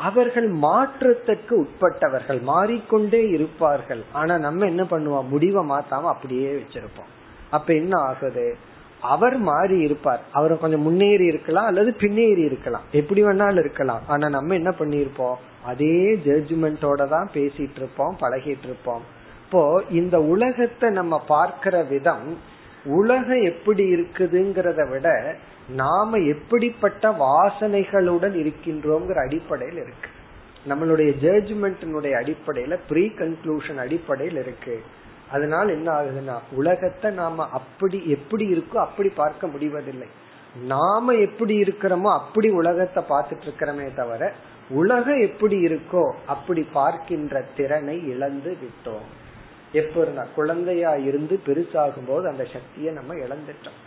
[0.00, 4.02] அவர்கள் மாற்றத்துக்கு உட்பட்டவர்கள் மாறிக்கொண்டே இருப்பார்கள்.
[4.12, 5.28] ஆனா நம்ம என்ன பண்ணுவோம்?
[5.28, 7.10] முடிவை மாத்தாம அப்படியே வச்சிருப்போம்.
[7.50, 8.56] அப்ப என்ன ஆகுது?
[9.00, 10.22] அவர் மாறி இருப்பார்.
[10.32, 12.86] அவர் கொஞ்சம் முன்னேறி இருக்கலாம் அல்லது பின்னேறி இருக்கலாம்.
[12.92, 14.02] எப்படி வேணாலும் இருக்கலாம்.
[14.06, 15.38] ஆனா நம்ம என்ன பண்ணிருப்போம்?
[15.64, 19.02] அதே ஜட்ஜ்மெண்டோட தான் பேசிட்டு இருப்போம் பழகிட்டு இருப்போம்.
[19.44, 22.26] இப்போ இந்த உலகத்தை நம்ம பார்க்கிற விதம்
[22.84, 25.36] உலகம் எப்படி இருக்குதுங்கிறத விட
[25.68, 30.08] நாம எப்படிப்பட்ட வாசனைகளுடன் இருக்கின்றோங்கிற அடிப்படையில் இருக்கு.
[30.68, 34.80] நம்மளுடைய ஜட்ஜ்மெண்ட்டினுடைய அடிப்படையில ப்ரீ கன்க்ளூஷன் அடிப்படையில் இருக்கு.
[35.30, 40.08] அதனால என்ன ஆகுதுன்னா உலகத்தை நாம அப்படி எப்படி இருக்கோ அப்படி பார்க்க முடிவதில்லை.
[40.66, 44.32] நாம எப்படி இருக்கிறோமோ அப்படி உலகத்தை பார்த்துட்டு இருக்கிறோமே தவிர
[44.70, 49.06] உலகம் எப்படி இருக்கோ அப்படி பார்க்கின்ற திறனை இழந்து விட்டோம்.
[49.72, 53.78] எப்ப குழந்தையா இருந்து பெருசாகும் போது அந்த சக்தியை நம்ம இழந்துட்டோம்.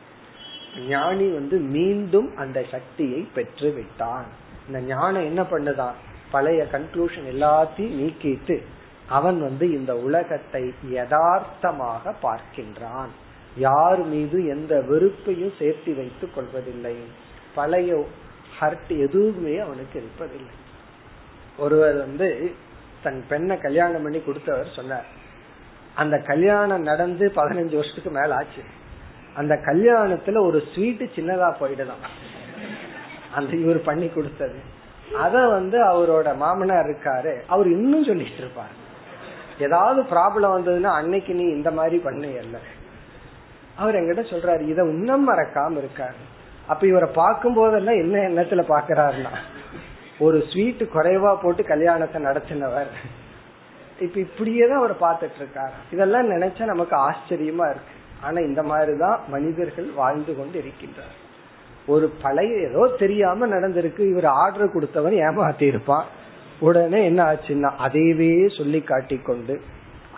[0.88, 4.26] ஞானி வந்து மீண்டும் அந்த சக்தியை பெற்று விட்டான்
[4.68, 5.94] இந்த ஞானம் என்ன பண்ணுதான்
[6.32, 8.62] பழைய கன்க்ளூஷன் எல்லாத்தையும் நீக்கிட்டு
[9.08, 13.12] அவன் வந்து இந்த உலகத்தை யதார்த்தமாக பார்க்கின்றான்.
[13.58, 16.96] யார் மீது எந்த வெறுப்பையும் சேர்த்து வைத்துக் கொள்வதில்லை.
[17.56, 18.06] பழைய
[18.60, 20.54] ஹர்ட் எதுவுமே அவனுக்கு இருப்பதில்லை.
[21.58, 22.52] ஒருவர் வந்து
[23.04, 25.06] தன் பெண்ணை கல்யாணம் பண்ணி கொடுத்தவர் சொன்னார்
[25.96, 28.64] அந்த கல்யாணம் நடந்து பதினஞ்சு வருஷத்துக்கு மேல ஆச்சு.
[29.36, 32.04] அந்த கல்யாணத்துல ஒரு ஸ்வீட் சின்னதா போயிடுதான்.
[33.36, 34.60] அந்த இவர் பண்ணி கொடுத்தது.
[35.20, 37.42] அத வந்து அவரோட மாமனார் இருக்காரு.
[37.48, 38.82] அவர் இன்னும் சொல்லிட்டு இருப்பாரு.
[39.62, 42.28] ஏதாவது ப்ராப்ளம் வந்ததுன்னா அன்னைக்கு நீ இந்த மாதிரி பண்ண
[43.78, 46.22] அவர் எங்கிட்ட சொல்றாரு இத இன்னும் மறக்காம இருக்காரு.
[46.68, 49.36] அப்ப இவரை பார்க்கும் போதெல்லாம் என்ன எண்ணத்துல பாக்குறாருன்னா
[50.20, 52.88] ஒரு ஸ்வீட் குறைவா போட்டு கல்யாணத்தை நடத்தினவர்.
[54.06, 57.94] இப்ப இப்படியேதான் அவர் பார்த்துட்டு இருக்காரு இதெல்லாம் நினைச்சா நமக்கு ஆச்சரியமா இருக்கு.
[58.22, 61.16] ஆனா இந்த மாதிரிதான் மனிதர்கள் வாழ்ந்து கொண்டு இருக்கின்றார்
[61.88, 64.04] ஒரு பழைய ஏதோ தெரியாம நடந்திருக்கு.
[64.12, 66.06] இவர் ஆர்டர் கொடுத்தவன் ஏமாத்தி இருப்பான்
[66.60, 69.56] உடனே என்ன ஆச்சுன்னா அதையவே சொல்லி காட்டி கொண்டு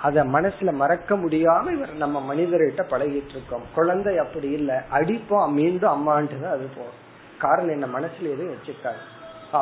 [0.02, 4.72] அத மனசுல மறக்க முடியாம இவர் நம்ம மனிதர்கிட்ட பழகிட்டு இருக்கோம் குழந்தை அப்படி இல்ல.
[4.94, 7.00] அடிப்போம் மீண்டும் அம்மான்ட்டு தான் அது போகும்.
[7.40, 9.02] காரணம் என்ன மனசுல எதுவும் வச்சுக்காது.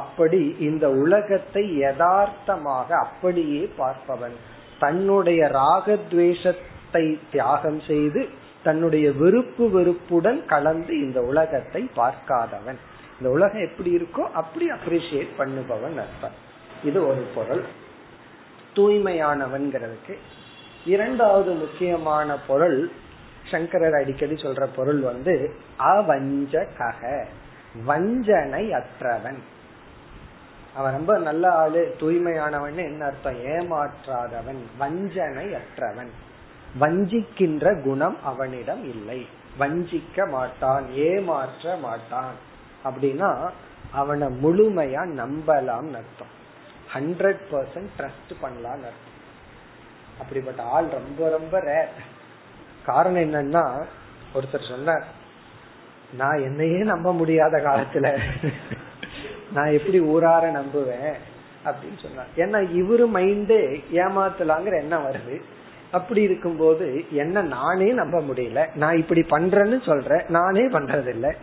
[0.01, 4.37] அப்படி இந்த உலகத்தை யதார்த்தமாக அப்படியே பார்ப்பவன்.
[4.83, 8.21] தன்னுடைய ராகத்வேஷத்தை தியாகம் செய்து
[8.63, 12.79] தன்னுடைய வெறுப்பு வெறுப்புடன் கலந்து இந்த உலகத்தை பார்க்காதவன்.
[13.17, 16.37] இந்த உலகம் எப்படி இருக்கோ அப்படி அப்ரிசியேட் பண்ணுபவன் அர்த்தம்.
[16.83, 17.63] இது ஒரு பொருள்.
[18.77, 20.13] தூய்மையானவன்கிறதுக்கு
[20.85, 22.79] இரண்டாவது முக்கியமான பொருள்
[23.51, 25.33] சங்கரர் அடிக்கடி சொல்ற பொருள் வந்து
[25.93, 26.99] அவஞ்சக
[27.85, 29.39] வஞ்சனை அற்றவன்.
[30.75, 33.45] அவன் ரொம்ப நல்ல ஆளு தூய்மையானவன் என்ன அர்த்தம்?
[33.45, 36.11] ஏமாற்றாதவன் வஞ்சனை அற்றவன்
[36.79, 39.27] வஞ்சிக்கின்ற குணம் அவனிடம் இல்லை.
[39.59, 42.33] வஞ்சிக்க மாட்டான் ஏமாற்ற மாட்டான்.
[42.85, 43.49] அப்படின்னா
[43.91, 46.31] அவனை முழுமையா நம்பலாம் அர்த்தம்.
[46.93, 49.11] ஹண்ட்ரட் பர்சன்ட் ட்ரஸ்ட் பண்ணலாம் அர்த்தம்.
[50.19, 51.93] அப்படிப்பட்ட ஆள் ரொம்ப ரொம்ப ரேர்
[52.85, 53.85] காரணம் என்னன்னா
[54.33, 55.05] ஒருத்தர் சொன்னார்
[56.17, 58.19] நான் என்னையே நம்ப முடியாத காலத்துல.
[59.53, 61.13] நான் எப்படி ஊரார நம்புவேன்
[61.65, 62.27] அப்படின்னு சொன்னார்.
[62.35, 65.41] ஏன்னா இவரு மைண்டே ஏமாத்தலாங்கிற எண்ணம் வருது.
[65.91, 68.75] அப்படி இருக்கும்போது என்ன நானே நம்ப முடியல.
[68.75, 70.21] நான் இப்படி பண்றேன்னு சொல்றேன்.
[70.27, 71.35] நானே பண்றது இல்லை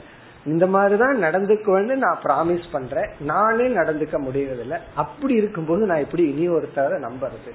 [0.44, 3.10] இந்த மாதிரிதான் நடந்துக்குவேன்னு நான் ப்ராமிஸ் பண்றேன்.
[3.20, 4.78] நானே நடந்துக்க முடியறதில்ல.
[4.94, 7.50] அப்படி இருக்கும்போது நான் எப்படி இனி ஒருத்தர நம்புறது.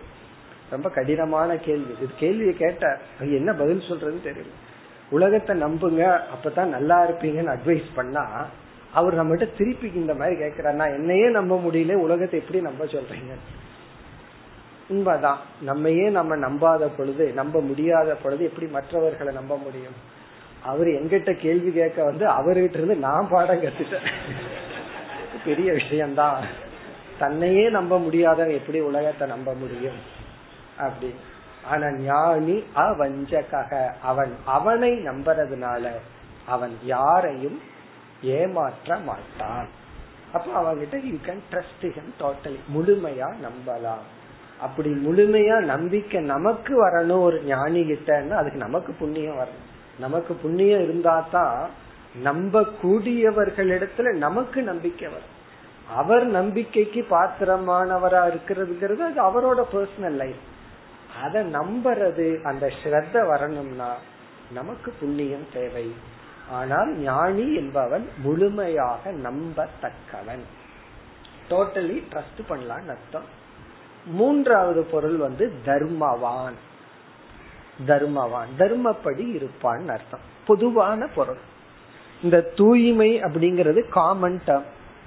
[0.69, 1.95] ரொம்ப கடினமான கேள்வி.
[1.97, 4.53] இது கேள்வியை கேட்ட என்ன பதில் சொல்றதுன்னு தெரியல.
[5.09, 6.19] உலகத்தை நம்புங்க.
[6.35, 8.45] அப்பதான் நல்லா இருப்பீங்கன்னு அட்வைஸ் பண்ணா
[8.95, 10.75] அவர் நம்மகிட்ட திருப்பி இந்த மாதிரி கேட்கிறார்.
[10.75, 13.33] நான் என்னையே நம்ப முடியல உலகத்தை எப்படி நம்ப சொல்றீங்க?
[14.87, 15.39] உண்மைதான்.
[15.61, 19.95] நம்மையே நம்ம நம்பாத பொழுது நம்ப முடியாத பொழுது எப்படி மற்றவர்களை நம்ப முடியும்?
[20.63, 24.11] அவர் எங்கிட்ட கேள்வி கேட்க வந்து அவர்கிட்ட இருந்து நான் பாடம் கத்துட்டேன்.
[25.45, 26.43] பெரிய விஷயம்தான்.
[27.19, 29.99] தன்னையே நம்ப முடியாதவன் எப்படி உலகத்தை நம்ப முடியும்?
[30.77, 31.13] அப்படி.
[31.69, 35.89] ஆனா ஞானி அவஞ்சக அவன் அவனை நம்புறதுனால
[36.45, 37.73] அவன் யாரையும்
[38.33, 39.67] ஏமாற்ற மாட்டான்.
[40.33, 44.03] அப்ப அவங்கிட்ட you can trust him totally முழுமையா நம்பலாம்.
[44.59, 49.65] அப்படி முழுமையா நம்பிக்கை நமக்கு வரணும் ஒரு ஞானி கிட்டன்னா அதுக்கு நமக்கு புண்ணியம் வரணும்.
[49.99, 51.59] நமக்கு புண்ணியம் இருந்தா தான்
[52.21, 55.33] நம்ப கூடியவர்களிடத்துல நமக்கு நம்பிக்கை வரும்.
[55.95, 60.43] அவர் நம்பிக்கைக்கு பாத்திரமானவரா இருக்கிறதுங்கிறது அது அவரோட பர்சனல் லைஃப்
[61.23, 63.91] அத நம்புறது அந்த ஸ்ரத்த வரணும்னா
[64.53, 65.85] நமக்கு புண்ணியம் தேவை.
[66.51, 70.43] ஆனால் ஞானி என்பவன் முழுமையாக நம்பத்தக்கவன்.
[71.49, 73.43] டோட்டலி ட்ரஸ்ட் பண்ணலான்னு அர்த்தம்.
[74.05, 76.53] மூன்றாவது பொருள் வந்து தர்மவான்.
[77.87, 78.47] தர்மவான்.
[78.57, 80.19] தர்மப்படி இருப்பான் அர்த்தம்.
[80.47, 81.37] பொதுவான பொருள்.
[82.23, 84.63] இந்த தூய்மை அப்படிங்கிறது காமன் டேர்ம்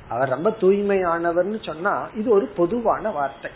[0.08, 3.50] அவர் ரொம்ப தூய்மையானவர்னு சொன்னா இது ஒரு பொதுவான வார்த்தை.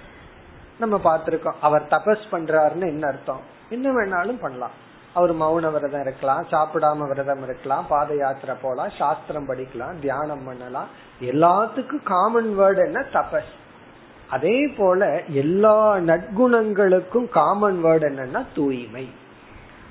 [0.78, 1.54] நம்ம பார்த்திருக்கோம்.
[1.60, 3.40] அவர் தபஸ் பண்றாருன்னு என்ன அர்த்தம்?
[3.68, 4.90] என்ன வேணாலும் பண்ணலாம்.
[5.14, 10.88] அவர் மௌன விரதம் இருக்கலாம் சாப்பிடாம விரதம் இருக்கலாம் பாத யாத்திரை போலாம் சாஸ்திரம் படிக்கலாம் தியானம் பண்ணலாம்.
[11.20, 13.00] எல்லாத்துக்கும் காமன் வேர்டு என்ன?
[13.12, 13.52] தபஸ்.
[14.30, 19.08] அதே போல எல்லா நற்குணங்களுக்கும் காமன் வேர்டு என்னன்னா தூய்மை.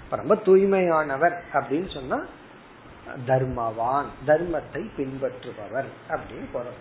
[0.10, 2.20] ரொம்ப தூய்மையானவர் அப்படின்னு சொன்னா
[3.28, 6.80] தர்மவான் தர்மத்தை பின்பற்றுபவர் அப்படின்னு போறோம்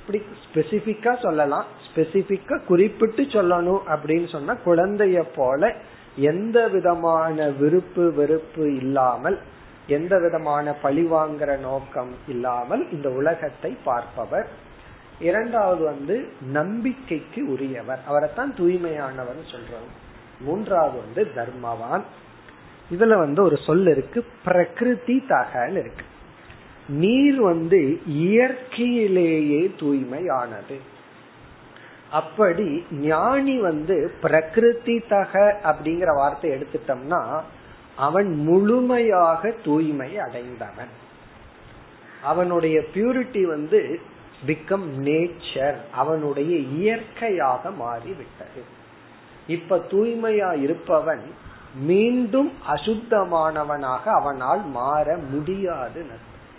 [0.00, 1.64] இப்படி ஸ்பெசிபிக்கா சொல்லலாம்.
[1.86, 5.72] ஸ்பெசிபிக்கா குறிப்பிட்டு சொல்லணும் அப்படின்னு சொன்னா குழந்தைய போல
[6.18, 9.38] எந்த விதமான விருப்பு வெறுப்பு இல்லாமல்
[9.86, 14.48] எந்த விதமான பழிவாங்கிற நோக்கம் இல்லாமல் இந்த உலகத்தை பார்ப்பவர்.
[15.20, 18.00] இரண்டாவது வந்து நம்பிக்கைக்கு உரியவர்.
[18.06, 19.90] அவரைத்தான் தூய்மையானவர் சொல்றோம்.
[20.40, 22.02] மூன்றாவது வந்து தர்மவான்.
[22.90, 26.04] இதுல வந்து ஒரு சொல் இருக்கு பிரகிருதி தகன்னு இருக்கு.
[26.88, 30.96] நீர் வந்து இயற்கையிலேயே தூய்மையானது.
[32.10, 37.40] அப்படி ஞானி வந்து பிரகிருதி தக அப்படிங்கிற வார்த்தை எடுத்துட்டோம்னா
[37.96, 40.88] அவன் முழுமையாக தூய்மை அடைந்தவன்.
[42.22, 44.00] அவனுடைய பியூரிட்டி வந்து
[44.46, 48.62] பிகம் நேச்சர் அவனுடைய இயற்கையாக மாறிவிட்டது.
[49.46, 51.22] இப்ப தூய்மையா இருப்பவன்
[51.80, 56.06] மீண்டும் அசுத்தமானவனாக அவனால் மாற முடியாது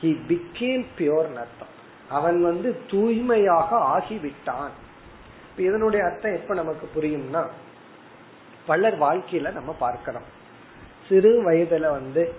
[0.02, 1.74] ஹி பிகேம் பியோர் நர்த்தம்.
[2.10, 4.76] அவன் வந்து தூய்மையாக ஆகிவிட்டான்.
[5.60, 7.46] இதனுடைய அர்த்தம் எப்ப நமக்கு புரியும்னா
[8.66, 10.28] பலர் வாழ்க்கையில நம்ம பார்க்கிறோம்
[11.10, 12.34] சிறு வயதுல வந்து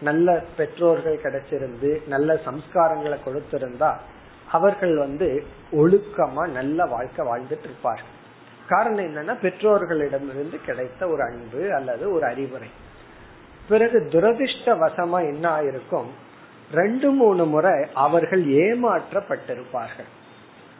[0.00, 3.94] நல்ல பெற்றோர்கள் கிடைச்சிருந்து நல்ல சம்ஸ்காரங்களை கொடுத்திருந்தா
[4.50, 8.16] அவர்கள் வந்து ஒழுக்கமா நல்ல வாழ்க்கை வாழ்ந்துட்டு இருப்பார்கள்.
[8.68, 12.68] காரணம் என்னன்னா பெற்றோர்களிடமிருந்து கிடைத்த ஒரு அன்பு அல்லது ஒரு அறிவுரை.
[13.68, 16.08] பிறகு துரதிருஷ்டவசமா என்ன ஆயிருக்கும்?
[16.72, 20.10] ரெண்டு மூணு முறை அவர்கள் ஏமாற்றப்பட்டிருப்பார்கள்.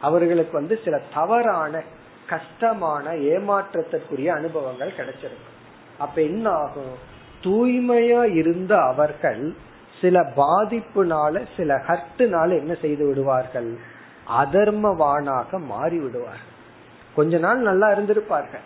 [0.01, 1.83] அவர்களுக்கு வந்து சில தவறான
[2.27, 5.57] கஷ்டமான ஏமாற்றத்திற்குரிய அனுபவங்கள் கிடைச்சிருக்கும்
[5.97, 6.95] அப்ப என்ன ஆகும்?
[7.43, 9.53] தூய்மையா இருந்த அவர்கள்
[10.01, 13.77] சில பாதிப்புனால சில ஹர்ட்டுனால என்ன செய்து விடுவார்கள்?
[14.41, 16.55] அதர்மவானாக மாறி விடுவார்கள்
[17.15, 18.65] கொஞ்ச நாள் நல்லா இருந்திருப்பார்கள்.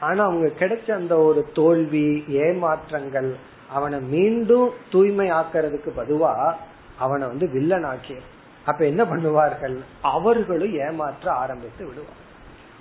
[0.00, 3.30] ஆனா அவங்க கிடைச்ச அந்த ஒரு தோல்வி ஏமாற்றங்கள்
[3.70, 6.54] அவனை மீண்டும் தூய்மை ஆக்கிறதுக்கு பதுவா
[6.98, 8.18] அவனை வந்து வில்லன் ஆக்கிய
[8.68, 9.76] அப்ப என்ன பண்ணுவார்கள்?
[10.14, 12.24] அவர்களும் ஏமாற்ற ஆரம்பித்து விடுவார்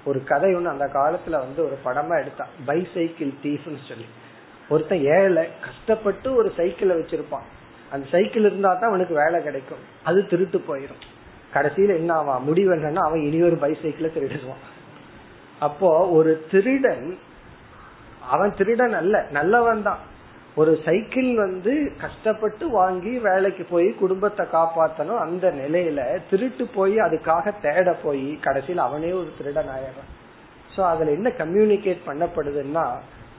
[0.09, 4.07] ஒரு கதை ஒண்ணு அந்த காலத்துல வந்து ஒரு படமா எடுத்தான் பைசைக்கிள் தீஃப்னு சொல்லி.
[4.69, 7.45] ஒருத்தன் ஏழை கஷ்டப்பட்டு ஒரு சைக்கிளை வச்சிருப்பான்.
[7.93, 9.83] அந்த சைக்கிள் இருந்தா தான் அவனுக்கு வேலை கிடைக்கும்.
[10.03, 11.03] அது திருட்டு போயிடும்
[11.53, 12.45] கடைசியில என்ன ஆவான்?
[12.47, 14.63] முடிவு என்னன்னா அவன் இனி ஒரு பைசைக்கிளை திருடுவான்.
[15.67, 17.05] அப்போ ஒரு திருடன்
[18.33, 20.01] அவன் திருடன் அல்ல நல்லவன் தான்.
[20.57, 27.93] ஒரு சைக்கிள் வந்து கஷ்டப்பட்டு வாங்கி வேலைக்கு போய் குடும்பத்தை காப்பாத்தணும் அந்த நிலையில திருட்டு போய் அதுக்காக தேட
[28.03, 30.11] போய் கடைசியில் அவனே ஒரு திருடன் ஆயிடுறான்
[30.75, 32.85] சோ அதுல என்ன கம்யூனிகேட் பண்ணப்படுதுன்னா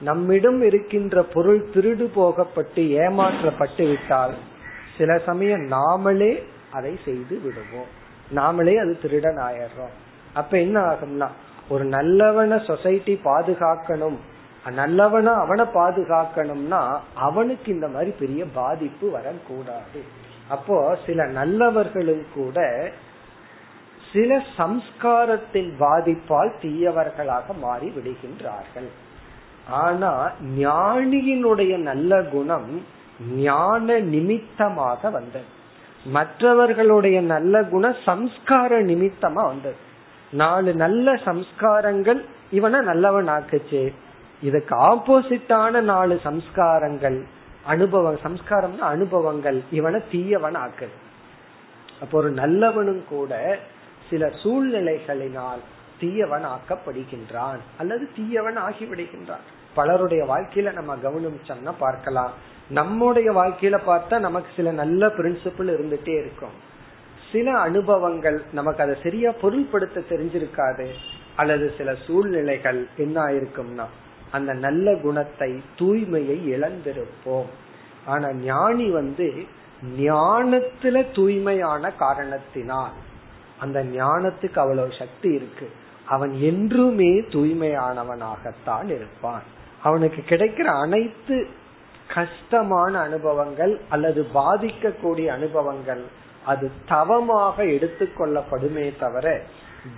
[0.01, 4.35] நம்மிடம் இருக்கின்ற பொருள் திருடு போகப்பட்டு ஏமாற்றப்பட்டு விட்டால்
[4.97, 6.33] சில சமயம் நாமளே
[6.71, 7.89] அதை செய்து விடுவோம்.
[8.35, 9.95] நாமளே அது திருடன் ஆயிடுறோம்
[10.33, 11.27] அப்ப என்ன ஆகும்னா
[11.69, 14.17] ஒரு நல்லவன சொசைட்டி பாதுகாக்கணும்.
[14.65, 20.03] நல்லவனா அவனை பாதுகாக்கணும்னா அவனுக்கு இந்த மாதிரி பெரிய பாதிப்பு வரக்கூடாது.
[20.49, 22.89] அப்போ சில நல்லவர்களும் கூட
[24.13, 28.89] சில சம்ஸ்காரத்தின் பாதிப்பால் தீயவர்களாக மாறி விடுகின்றார்கள்.
[29.69, 32.81] ஆனா ஞானியினுடைய நல்ல குணம்
[33.35, 35.45] ஞான நிமித்தமாக வந்தது.
[36.03, 39.75] மற்றவர்களுடைய நல்ல குணம் சம்ஸ்கார நிமித்தமா வந்தது.
[40.31, 43.93] நாலு நல்ல சம்ஸ்காரங்கள் இவனை நல்லவன் ஆக்குச்சு
[44.41, 47.23] இதுக்கு ஆப்போசிட்டான நாலு சம்ஸ்காரங்கள்
[47.63, 49.61] அனுபவம் சம்ஸ்காரம்னா அனுபவங்கள்.
[49.71, 50.95] இவனை தீயவன் ஆக்குது
[52.01, 53.59] அப்போ ஒரு நல்லவனும் கூட
[54.09, 55.63] சில சூழ்நிலைகளினால்
[55.99, 59.45] தீயவன் ஆக்கப்படுகின்றான் அல்லது தீயவன் ஆகிவிடுகின்றான்.
[59.73, 62.33] பலருடைய வாழ்க்கையில நம்ம கவனிச்சோம்னா பார்க்கலாம்.
[62.69, 66.55] நம்முடைய வாழ்க்கையில பார்த்தா நமக்கு சில நல்ல பிரின்சிபிள் இருந்துட்டே இருக்கும்.
[67.31, 70.87] சில அனுபவங்கள் நமக்கு அதை சரியா பொருள்படுத்த தெரிஞ்சிருக்காது.
[71.35, 73.85] அல்லது சில சூழ்நிலைகள் என்ன ஆயிருக்கும்னா
[74.31, 77.49] அந்த நல்ல குணத்தை தூய்மையை இழந்திருப்போம்.
[78.05, 79.45] ஆனா ஞானி வந்து
[79.97, 82.97] ஞானத்துல தூய்மையான காரணத்தினால்
[83.59, 85.69] அந்த ஞானத்துக்கு அவ்வளவு சக்தி இருக்கு.
[86.05, 89.41] அவன் என்றுமே தூய்மையானவனாகத்தான் இருப்பான்.
[89.83, 91.47] அவனுக்கு கிடைக்கிற அனைத்து
[92.13, 96.03] கஷ்டமான அனுபவங்கள் அல்லது பாதிக்கக்கூடிய அனுபவங்கள்
[96.45, 99.41] அது தவமாக எடுத்துக்கொள்ளப்படுமே தவிர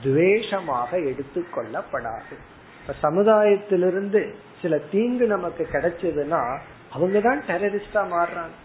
[0.04, 2.36] துவேஷமாக எடுத்துக்கொள்ளப்படாது
[2.82, 6.58] இப்ப சமுதாயத்திலிருந்து சில தீங்கு நமக்கு கிடைச்சதுன்னா
[6.98, 8.56] அவங்கதான் டெரரிஸ்டா மாறுறாங்க.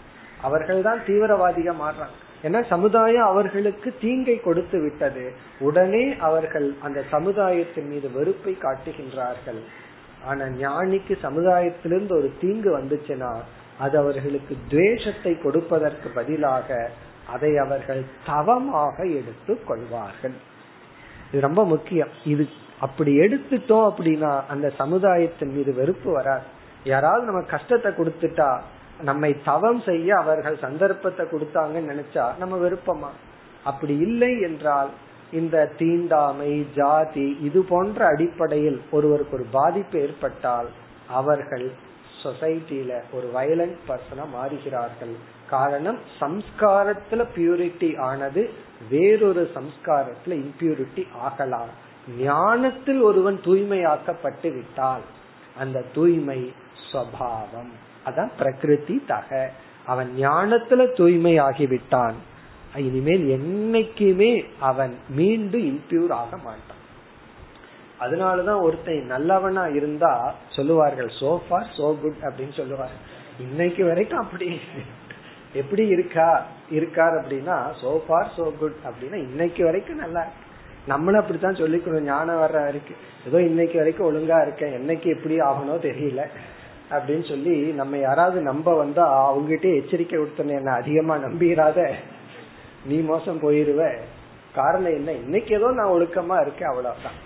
[0.43, 2.17] அவர்கள் தான் தீவிரவாதிగా மாறுறாங்க.
[2.43, 5.33] ஏன்னா சமுதாயம் அவர்களுக்கு தீங்கை கொடுத்து விட்டது.
[5.59, 9.61] உடனே அவர்கள் அந்த சமுதாயத்தின் மீது வெறுப்பை காட்டுகின்றார்கள்.
[10.25, 13.33] ஆனா ஞானிக்கு சமுதாயத்திலிருந்து ஒரு தீங்கு வந்துச்சுன்னா
[13.79, 16.91] அது அவர்களுக்கு துவேஷத்தை கொடுப்பதற்கு பதிலாக
[17.27, 20.37] அதை அவர்கள் தவமாக எடுத்து கொள்வார்கள்.
[21.31, 22.09] இது ரொம்ப முக்கியம்.
[22.25, 22.49] இது
[22.81, 26.47] அப்படி எடுத்துட்டோம் அப்படின்னா அந்த சமுதாயத்தின் மீது வெறுப்பு வராது.
[26.85, 28.61] யாராவது நம்ம கஷ்டத்தை கொடுத்துட்டா
[29.01, 33.11] நம்மை தவம் செய்ய அவர்கள் சந்தர்ப்பத்தை கொடுத்தாங்கன்னு நினைச்சா நம்ம விருப்பமா
[33.65, 34.91] அப்படி இல்லை என்றால்
[35.31, 40.69] இந்த தீண்டாமை ஜாதி இது போன்ற அடிப்படையில் ஒருவருக்கு ஒரு பாதிப்பு ஏற்பட்டால்
[41.07, 41.67] அவர்கள்
[42.23, 45.15] சொசைட்டில ஒரு வயலண்ட் பர்சனா மாறுகிறார்கள்.
[45.51, 48.51] காரணம் சம்ஸ்காரத்துல பியூரிட்டி ஆனது
[48.89, 51.73] வேறொரு சம்ஸ்காரத்துல இம்பியூரிட்டி ஆகலாம்.
[52.23, 55.05] ஞானத்தில் ஒருவன் தூய்மையாக்கப்பட்டு விட்டால்
[55.59, 56.41] அந்த தூய்மை
[56.87, 57.73] ஸ்வபாவம்
[58.09, 59.31] அதான் பிரகிருதி தக.
[59.87, 62.17] அவன் ஞானத்துல தூய்மையாகிவிட்டான்
[62.87, 66.83] இனிமேல் என்னைக்குமே அவன் மீண்டும் இம்பியூர் ஆக மாட்டான்.
[68.01, 70.13] அதனாலதான் ஒருத்தன் நல்லவனா இருந்தா
[70.57, 73.05] சொல்லுவார்கள் சோஃபா சோ குட் அப்படின்னு சொல்லுவார்கள்.
[73.39, 74.49] இன்னைக்கு வரைக்கும் அப்படி
[75.53, 76.29] எப்படி இருக்கா
[76.79, 80.46] இருக்கார் அப்படின்னா சோஃபார் சோ குட் அப்படின்னா இன்னைக்கு வரைக்கும் நல்லா இருக்கு.
[80.87, 82.01] நம்மளும் அப்படித்தான் சொல்லிக்கணும்.
[82.01, 84.75] ஞானம் வர்ற வரைக்கும் ஏதோ இன்னைக்கு வரைக்கும் ஒழுங்கா இருக்கேன்.
[84.75, 86.27] என்னைக்கு எப்படி ஆகணும் தெரியல.
[86.91, 91.93] அப்படின்னு சொல்லி நம்ம யாராவது நம்ப வந்தா அவங்ககிட்ட எச்சரிக்கை கொடுத்தன என்ன அதிகமா நம்பிடாத
[92.87, 93.97] நீ மோசம் போயிருவ.
[94.55, 95.13] காரணம் என்ன?
[95.13, 96.69] இன்னைக்கு ஏதோ நான் ஒழுக்கமா இருக்கேன்.
[96.69, 97.25] அவ்வளவுதான்.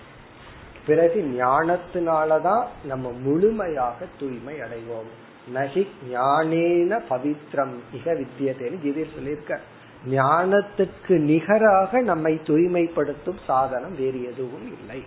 [0.87, 5.11] பிறகு ஞானத்தினாலதான் நம்ம முழுமையாக தூய்மை அடைவோம்.
[5.55, 9.61] நகி ஞானேன பவித்ரம் மிக வித்தியதேன்னு கீதையில் சொல்லியிருக்க
[10.09, 15.01] ஞானத்துக்கு நிகராக நம்மை தூய்மைப்படுத்தும் சாதனம் வேறு எதுவும் இல்லை.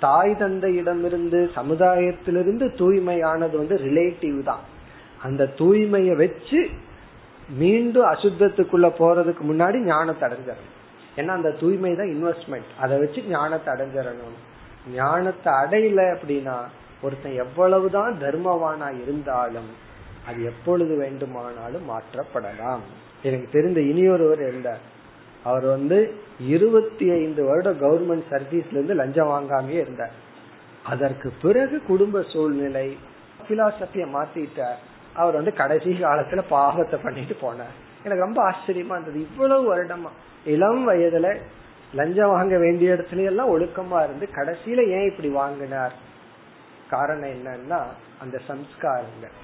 [0.00, 4.64] தாய் தந்தையிடமிருந்து சமுதாயத்திலிருந்து தூய்மையானது வந்து ரிலேட்டிவ் தான்.
[5.22, 6.70] அந்த தூய்மையை வச்சு
[7.48, 10.76] மீண்டும் அசுத்தத்துக்குள்ள போறதுக்கு முன்னாடி ஞானத்தை அடைஞ்சிடணும்.
[11.16, 14.36] ஏன்னா அந்த தூய்மை தான் இன்வெஸ்ட்மெண்ட் அதை வச்சு ஞானத்தை அடைஞ்சிடணும்.
[14.94, 16.56] ஞானத்தை அடையல அப்படின்னா
[17.02, 19.70] ஒருத்தன் எவ்வளவுதான் தர்மவானா இருந்தாலும்
[20.28, 22.82] அது எப்பொழுது வேண்டுமானாலும் மாற்றப்படலாம்.
[23.22, 24.80] எனக்கு தெரிந்த இனியொருவர் இருந்தார்.
[25.44, 30.12] அவர் வந்து இருபத்தி ஐந்து வருடம் கவர்மெண்ட் சர்வீஸ்ல இருந்து லஞ்சம் வாங்காமே இருந்தார்.
[30.84, 32.96] அதற்கு பிறகு குடும்ப சூழ்நிலை
[33.48, 34.78] பிலாசபிய மாத்திட்டார்.
[35.14, 37.76] அவர் வந்து கடைசி காலத்துல பாகத்தை பண்ணிட்டு போனார்.
[38.04, 39.20] எனக்கு ரொம்ப ஆச்சரியமா இருந்தது.
[39.20, 40.08] இவ்வளவு வருடமா
[40.44, 41.36] இளம் வயதுல
[41.94, 45.92] லஞ்சம் வாங்க வேண்டிய இடத்துல எல்லாம் ஒழுக்கமா இருந்து கடைசியில ஏன் இப்படி வாங்கினார்?
[46.90, 47.82] காரணம் என்னன்னா
[48.20, 49.36] அந்த சம்ஸ்காரங்கள்.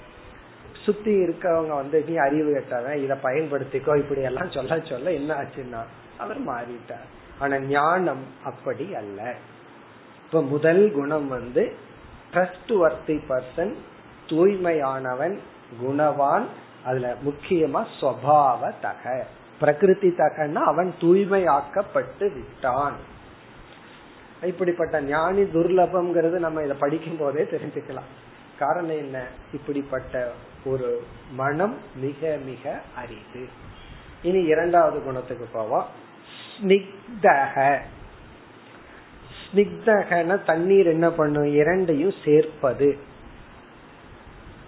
[0.87, 5.83] சுத்தி இருக்கவங்க வந்து நீ அறிவு கட்டவன் இதை பயன்படுத்திக்கோ இப்படி எல்லாம் சொல்ல சொல்ல என்ன ஆச்சுன்னா
[6.19, 7.09] அவர் மாறிட்டார்.
[7.39, 9.35] ஆனா ஞானம் அப்படி அல்ல.
[10.27, 11.77] இப்ப முதல் குணம் வந்து
[12.33, 13.73] ட்ரஸ்ட் வர்த்தி பர்சன்
[14.27, 15.39] தூய்மையானவன்
[15.83, 16.47] குணவான்
[16.85, 19.27] அதுல முக்கியமா சுவாவ தக.
[19.61, 22.97] பிரகிருதி தகன்னா அவன் தூய்மையாக்கப்பட்டு விட்டான்.
[24.43, 28.11] இப்படிப்பட்ட ஞானி துர்லபம்ங்கிறது நம்ம இதை படிக்கும் போதே தெரிஞ்சுக்கலாம்.
[28.59, 29.25] காரணம் என்ன?
[29.53, 30.33] இப்படிப்பட்ட
[30.67, 33.49] ஒரு மனம் மிக மிக அரிது.
[34.23, 35.87] இனி இரண்டாவது குணத்துக்கு போவோம்.
[36.59, 37.79] ஸ்னிக்தக.
[39.47, 41.45] ஸ்னிக்தகன தண்ணீர் என்ன பண்ணும்?
[41.45, 42.99] இரண்டையும் சேர்ப்பது.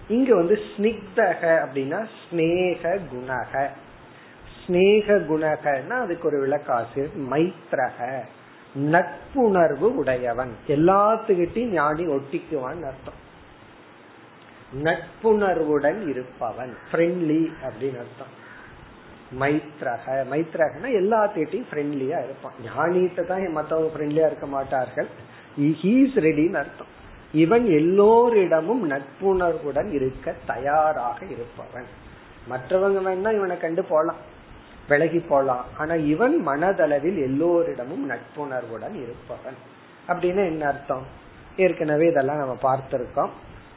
[0.08, 3.68] இங்க வந்து ஸ்னிக்தக அப்படின்னா ஸ்னேக குணக.
[4.66, 8.20] ஸ்னேக குணகன்னா அதுக்கு ஒரு விளக்காசிரியர் மைத்ரக.
[8.74, 10.52] நட்புணர்வு உடையவன்.
[10.66, 13.26] எல்லாத்துக்கிட்டையும் ஞானி ஒட்டிக்குவான் அர்த்தம்.
[14.74, 16.76] நட்புணர்வுடன் இருப்பவன்.
[16.92, 18.46] ஃப்ரெண்ட்லி அப்படின்னு அர்த்தம்.
[19.40, 20.34] மைத்ரக.
[20.34, 22.52] மைத்ரகனா எல்லாத்திட்டையும் ஃப்ரெண்ட்லியா இருப்பான்.
[22.66, 25.06] ஞானிகிட்ட தான் மத்தவங்க ஃப்ரெண்ட்லியா இருக்க மாட்டார்கள்.
[25.60, 26.86] ஹீஸ் ரெடின்னு அர்த்தம்.
[27.32, 31.84] இவன் எல்லோரிடமும் நட்புணர்வுடன் இருக்க தயாராக இருப்பவன்.
[32.50, 34.36] மற்றவங்க வேணா இவனை கண்டு போலாம்.
[34.88, 35.64] விலகி போலாம்.
[35.78, 39.56] ஆனா இவன் மனதளவில் எல்லோரிடமும் நட்புணர்வுடன் இருப்பவன்.
[40.08, 41.02] அப்படின்னு என்ன அர்த்தம்?
[41.56, 43.28] ஏற்கனவே இதெல்லாம் நம்ம பார்த்திருக்கோம்.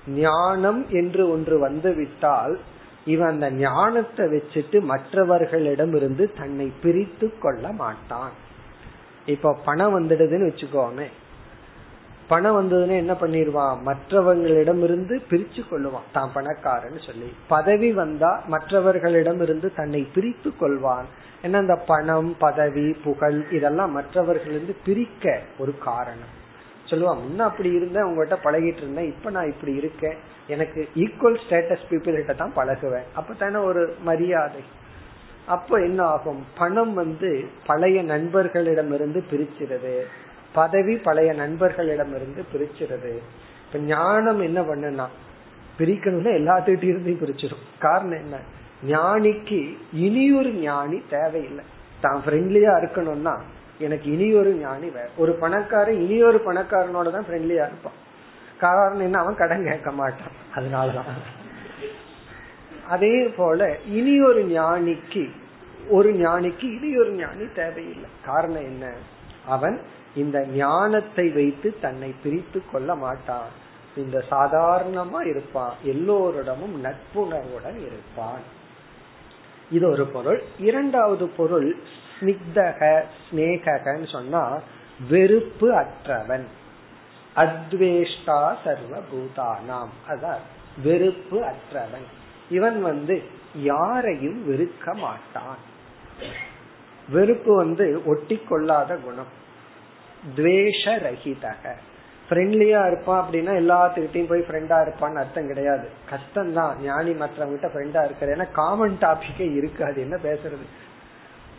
[0.07, 2.59] ஞானம் என்று ஒன்று வந்து விட்டால்
[3.05, 8.31] இவன் அந்த ஞானத்தை வச்சுட்டு மற்றவர்களிடம் இருந்து தன்னை பிரித்து கொள்ள மாட்டான்.
[9.25, 11.05] இப்ப பணம் வந்துடுதுன்னு வச்சுக்கோமே.
[12.27, 13.81] பணம் வந்ததுன்னு என்ன பண்ணிடுவான்?
[13.81, 16.11] மற்றவர்களிடம் இருந்து பிரிச்சு கொள்ளுவான்.
[16.11, 17.33] தான் பணக்காரன்னு சொல்லி.
[17.47, 21.05] பதவி வந்தா மற்றவர்களிடம் இருந்து தன்னை பிரித்து கொள்வான்.
[21.43, 26.39] ஏன்னா அந்த பணம் பதவி புகழ் இதெல்லாம் மற்றவர்களிருந்து பிரிக்க ஒரு காரணம்.
[26.91, 30.17] சொல்லுவா முன்ன அப்படி இருந்தேன் உங்ககிட்ட பழகிட்டு இருந்தேன் இப்ப நான் இப்படி இருக்கேன்.
[30.47, 33.07] எனக்கு ஈக்குவல் ஸ்டேட்டஸ் பீப்புள் கிட்ட தான் பழகுவேன்.
[33.15, 34.61] அப்பதானே ஒரு மரியாதை.
[35.45, 36.45] அப்போ என்ன ஆகும்?
[36.57, 40.01] பணம் வந்து பழைய நண்பர்களிடமிருந்து பிரிச்சிருது.
[40.53, 43.13] பதவி பழைய நண்பர்களிடமிருந்து பிரிச்சிருது.
[43.65, 45.05] இப்ப ஞானம் என்ன பண்ணுனா
[45.79, 48.37] பிரிக்கணும்னா எல்லாத்துக்கிட்ட இருந்து பிரிச்சிடும் காரணம் என்ன?
[48.87, 51.63] ஞானிக்கு இனியொரு ஞானி தேவையில்லை.
[52.01, 53.35] தான் ஃப்ரெண்ட்லியா இருக்கணும்னா
[53.81, 58.09] எனக்கு இனி ஒரு ஞானி வேற ஒரு பணக்காரன் இனி ஒரு பணக்காரனோட தான் ஃப்ரெண்ட்லியா இருப்பான்.
[58.59, 59.19] காரணம் என்ன?
[59.19, 60.31] அவன் கடன் கேட்க மாட்டான்.
[60.55, 61.11] அதனாலதான்.
[62.89, 65.29] அதே போல இனி ஒரு ஞானிக்கு
[65.89, 68.09] ஒரு ஞானிக்கு இனி ஒரு ஞானி தேவையில்லை.
[68.25, 68.93] காரணம் என்ன?
[69.45, 69.81] அவன்
[70.15, 73.47] இந்த ஞானத்தை வைத்து தன்னை பிரித்து கொள்ள மாட்டான்.
[73.95, 75.75] இந்த சாதாரணமா இருப்பான்.
[75.83, 78.59] எல்லோரிடமும் நட்புணர்வுடன் இருப்பான்.
[79.71, 80.43] இது ஒரு பொருள்.
[80.59, 81.75] இரண்டாவது பொருள்
[82.21, 84.59] ஸ்னிக்தக ஸ்னேகன்னு சொன்னா
[85.09, 86.47] வெறுப்பு அற்றவன்.
[87.35, 90.41] அத்வேஷ்டா சர்வ பூதானாம் அதான்
[90.83, 92.07] வெறுப்பு அற்றவன்.
[92.49, 93.21] இவன் வந்து
[93.55, 95.57] யாரையும் வெறுக்க மாட்டான்.
[97.09, 99.31] வெறுப்பு வந்து ஒட்டி கொள்ளாத குணம்.
[100.35, 101.73] துவேஷ ரஹிதக
[102.29, 105.89] ஃப்ரெண்ட்லியா இருப்பான் அப்படின்னா எல்லாத்துக்கிட்டையும் போய் ஃப்ரெண்டா இருப்பான்னு அர்த்தம் கிடையாது.
[106.09, 110.65] கஷ்டம் தான் ஞானி மற்றவங்கிட்ட ஃப்ரெண்டா இருக்கிறது ஏன்னா காமன் டாபிக்கே இருக்காது என்ன பேசுறது?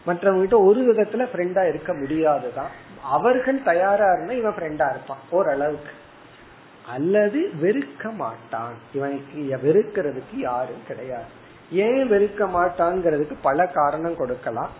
[0.06, 2.70] மற்றவங்கிட்ட ஒரு விதத்துல ஃப்ரெண்டா இருக்க முடியாதுதான்.
[3.02, 5.90] அவர்கள் தயாரா இருந்தா இவன் ஃப்ரெண்டா இருப்பான் ஓரளவுக்கு.
[6.86, 8.72] அல்லது வெறுக்க மாட்டான்.
[8.94, 11.40] இவனுக்கு வெறுக்கிறதுக்கு யாரும் கிடையாது.
[11.72, 14.70] ஏன் வெறுக்க மாட்டாங்கிறதுக்கு பல காரணம் கொடுக்கலாம்.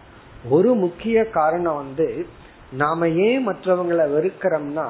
[0.49, 2.27] ஒரு முக்கிய காரணம் வந்து
[2.73, 4.89] நாம ஏன் மற்றவங்களை வெறுக்கிறோம்னா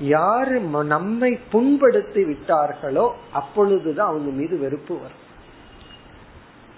[0.00, 5.24] யாரு நம்மை புண்படுத்தி விட்டார்களோ அப்பொழுதுதான் அவங்க மீது வெறுப்பு வரும்.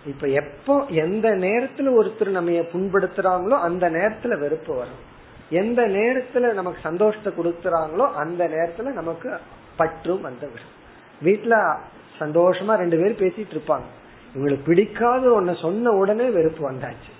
[0.09, 5.03] இப்ப எப்போ எந்த நேரத்துல ஒருத்தர் நம்ம புண்படுத்துறாங்களோ அந்த நேரத்துல வெறுப்பு வரும்.
[5.51, 9.31] எந்த நேரத்துல நமக்கு சந்தோஷத்தை கொடுக்கறாங்களோ அந்த நேரத்துல நமக்கு
[9.77, 10.75] பற்றும் வந்து விடும்
[11.27, 11.55] வீட்டுல
[12.21, 13.89] சந்தோஷமா ரெண்டு பேரும் பேசிட்டு இருப்பாங்க.
[14.35, 17.13] இவங்களுக்கு பிடிக்காத ஒன்ன சொன்ன உடனே வெறுப்பு வந்தாச்சு.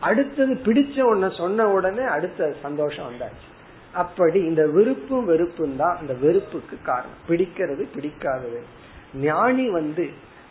[0.00, 3.46] அடுத்தது பிடிச்ச ஒன்ன சொன்ன உடனே அடுத்த சந்தோஷம் வந்தாச்சு.
[3.94, 7.20] அப்படி இந்த விருப்பும் வெறுப்பும் தான் இந்த வெறுப்புக்கு காரணம்.
[7.28, 8.60] பிடிக்கிறது பிடிக்காதது.
[9.20, 10.04] ஞானி வந்து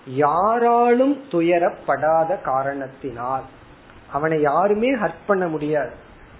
[0.07, 3.43] யாராலும் துயரப்படாத காரணத்தினால்
[4.11, 5.91] அவனை யாருமே ஹர்ட் பண்ண முடியாது.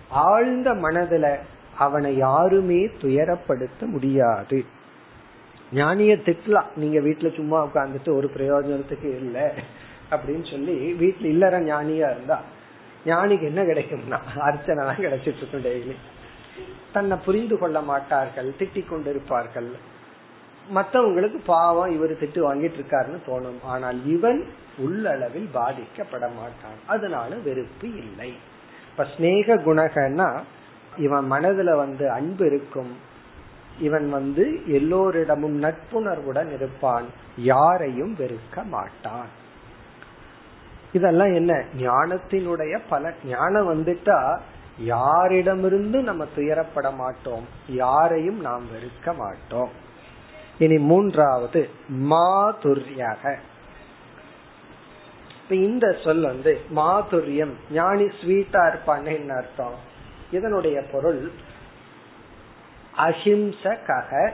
[0.09, 1.37] ஆழ்ந்த மனதுல
[1.77, 4.65] அவனை யாருமே துயரப்படுத்த முடியாது.
[5.73, 9.53] ஞானிய திட்டலாம் நீங்க வீட்டுல சும்மா உட்காந்துட்டு ஒரு பிரயோஜனத்துக்கு இல்ல
[10.11, 12.39] அப்படின்னு சொல்லி வீட்டுல இல்லற ஞானியா இருந்தா
[13.05, 15.95] ஞானிக்கு என்ன கிடைக்கும்னா அர்ச்சனை தான் கிடைச்சிட்டு இருக்கும் டெய்லி
[16.91, 19.73] தன்னை புரிந்து கொள்ள மாட்டார்கள் திட்டிக் கொண்டிருப்பார்கள்.
[20.75, 23.63] மற்றவங்களுக்கு பாவம் இவர் திட்டு வாங்கிட்டு இருக்காருன்னு தோணும்.
[23.63, 24.45] ஆனால் இவன்
[24.77, 26.77] உள்ளளவில் பாதிக்கப்பட மாட்டான்.
[26.85, 28.33] அதனால வெறுப்பு இல்லை.
[28.91, 30.39] இப்ப ஸ்னேக குணகன்னா
[30.97, 32.97] இவன் மனதுல வந்து அன்பு இருக்கும்.
[33.79, 37.05] இவன் வந்து எல்லோரிடமும் நட்புணர்வுடன் இருப்பான்.
[37.37, 39.27] யாரையும் வெறுக்க மாட்டான்.
[40.93, 41.63] இதெல்லாம் என்ன?
[41.79, 44.39] ஞானத்தினுடைய பல ஞானம் வந்துட்டா
[44.85, 47.45] யாரிடமிருந்து நம்ம துயரப்பட மாட்டோம்.
[47.67, 49.85] யாரையும் நாம் வெறுக்க மாட்டோம்.
[50.59, 51.69] இனி மூன்றாவது
[52.09, 53.35] மாதுர்யாக.
[55.49, 59.77] இந்த சொல் வந்து மாதுரியம் ஞானி ஸ்வீட்டா இருப்பான்னு என்ன அர்த்தம்.
[60.31, 61.31] இதனுடைய பொருள்
[62.97, 64.31] அஹிம்சக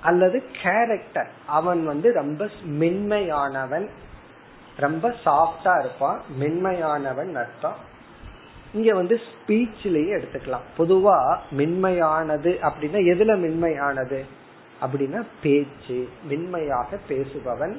[0.00, 3.86] அல்லது கேரக்டர் அவன் வந்து ரொம்ப மென்மையானவன்
[4.76, 7.78] ரொம்ப சாஃப்டா இருப்பான் மென்மையானவன் அர்த்தம்.
[8.74, 10.66] இங்க வந்து ஸ்பீச்லயே எடுத்துக்கலாம்.
[10.78, 14.24] பொதுவா மென்மையானது அப்படின்னா எதுல மென்மையானது?
[14.80, 17.76] அப்படின்னா பேச்சு மென்மையாக பேசுபவன்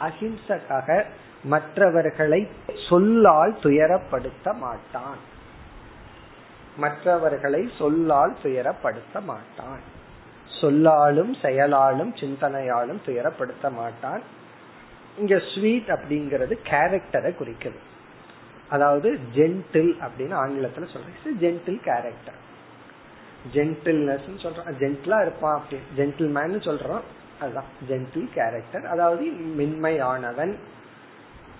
[0.00, 1.04] அஹிம்சக்காக
[1.44, 2.48] மற்றவர்களை
[2.88, 5.20] சொல்லால் துயரப்படுத்த மாட்டான்.
[6.76, 9.82] மற்றவர்களை சொல்லால் துயரப்படுத்த மாட்டான்.
[10.60, 14.22] சொல்லாலும் செயலாலும் சிந்தனையாலும் துயரப்படுத்த மாட்டான்.
[15.18, 17.80] இங்க ஸ்வீட் அப்படிங்கிறது கேரக்டரை குறிக்குது.
[18.68, 22.38] அதாவது ஜென்டில் அப்படின்னு ஆங்கிலத்துல சொல்றேன் ஜென்டில் கேரக்டர்
[23.54, 25.82] ஜென்டில்னஸ் சொல்றான் ஜென்டிலா இருப்பான் அப்படி.
[25.96, 27.00] ஜென்டில்மேன் சொல்றோம்.
[27.40, 27.64] அதுதான்.
[27.88, 29.24] ஜென்டில் கேரக்டர் அதாவது
[29.58, 30.54] மென்மையானவன்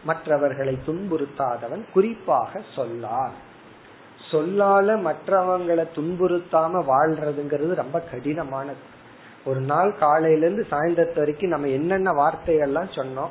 [0.05, 3.51] மற்றவர்களை துன்புறுத்தாதவன் குறிப்பாக சொல்லார்
[4.30, 8.83] சொல்லால மற்றவங்களை துன்புறுத்தாம வாழ்றதுங்கிறது ரொம்ப கடினமானது.
[9.45, 13.28] ஒரு நாள் காலையில இருந்து சாயந்தரத்து வரைக்கும் நம்ம என்னென்ன வார்த்தைகள்லாம் சொன்னோம்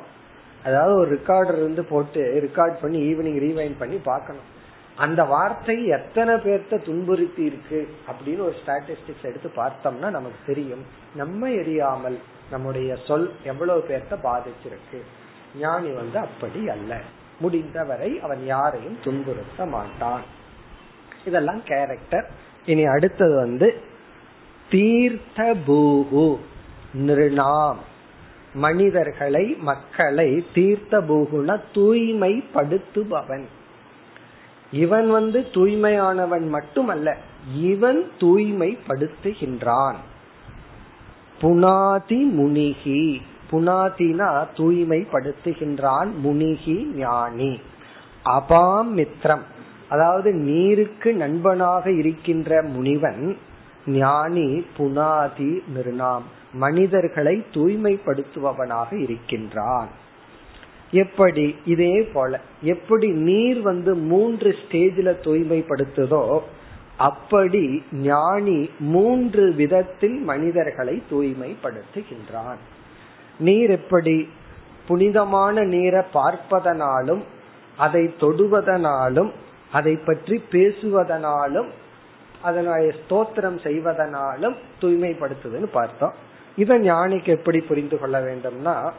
[0.64, 4.60] அதாவது ஒரு ரெக்கார்டர் இருந்து போட்டு ரெக்கார்ட் பண்ணி ஈவினிங் ரீவைன் பண்ணி பார்க்கணும்.
[4.96, 10.84] அந்த வார்த்தை எத்தனை பேர்த்த துன்புறுத்தி இருக்கு அப்படின்னு ஒரு ஸ்டாட்டிஸ்டிக்ஸ் எடுத்து பார்த்தோம்னா நமக்கு தெரியும்.
[11.14, 12.18] நம்ம எரியாமல்
[12.50, 15.00] நம்முடைய சொல் எவ்வளவு பேர்த்த பாதிச்சிருக்கு.
[15.58, 17.00] ஞானி வந்து அப்படி அல்ல.
[17.40, 20.22] முடிந்தவரை அவன் யாரையும் துன்புறுத்த மாட்டான்.
[21.24, 22.30] இதெல்லாம் கேரக்டர்
[22.66, 23.80] இனி அடுத்தது வந்து
[24.70, 26.38] தீர்த்த பூகு
[26.96, 27.76] நிருணாம்.
[28.54, 33.44] மனிதர்களை மக்களை தீர்த்த பூகுன தூய்மைப்படுத்துபவன்.
[34.72, 37.16] இவன் வந்து தூய்மையானவன் மட்டுமல்ல
[37.60, 39.94] இவன் தூய்மைப்படுத்துகின்றான்.
[41.40, 43.20] புனாதி முனிகி.
[43.50, 47.60] புனாதினா தூய்மைப்படுத்துகின்றான் முனிகி ஞானி.
[48.24, 49.42] அபாம் மித்ரம்
[49.88, 53.36] அதாவது நீருக்கு நண்பனாக இருக்கின்ற முனிவன்
[53.86, 56.22] ஞானி புனாதி நிர்ணாம்.
[56.52, 59.88] மனிதர்களை தூய்மைப்படுத்துபவனாக இருக்கின்றான்.
[60.92, 61.56] எப்படி?
[61.64, 62.40] இதே போல.
[62.62, 66.38] எப்படி நீர் வந்து மூன்று ஸ்டேஜில் தூய்மைப்படுத்துதோ
[66.96, 72.60] அப்படி ஞானி மூன்று விதத்தில் மனிதர்களை தூய்மைப்படுத்துகின்றான்.
[73.38, 74.28] நீர் எப்படி?
[74.86, 77.22] புனிதமான நீரை பார்ப்பதனாலும்
[77.76, 79.30] அதை தொடுவதனாலும்
[79.72, 81.68] அதை பற்றி பேசுவதனாலும்
[82.42, 86.14] அதனுடைய ஸ்தோத்திரம் செய்வதனாலும் தூய்மைப்படுத்துதுன்னு பார்த்தோம்.
[86.56, 88.90] இத ஞானிக்கு எப்படி புரிந்து கொள்ள வேண்டும்னா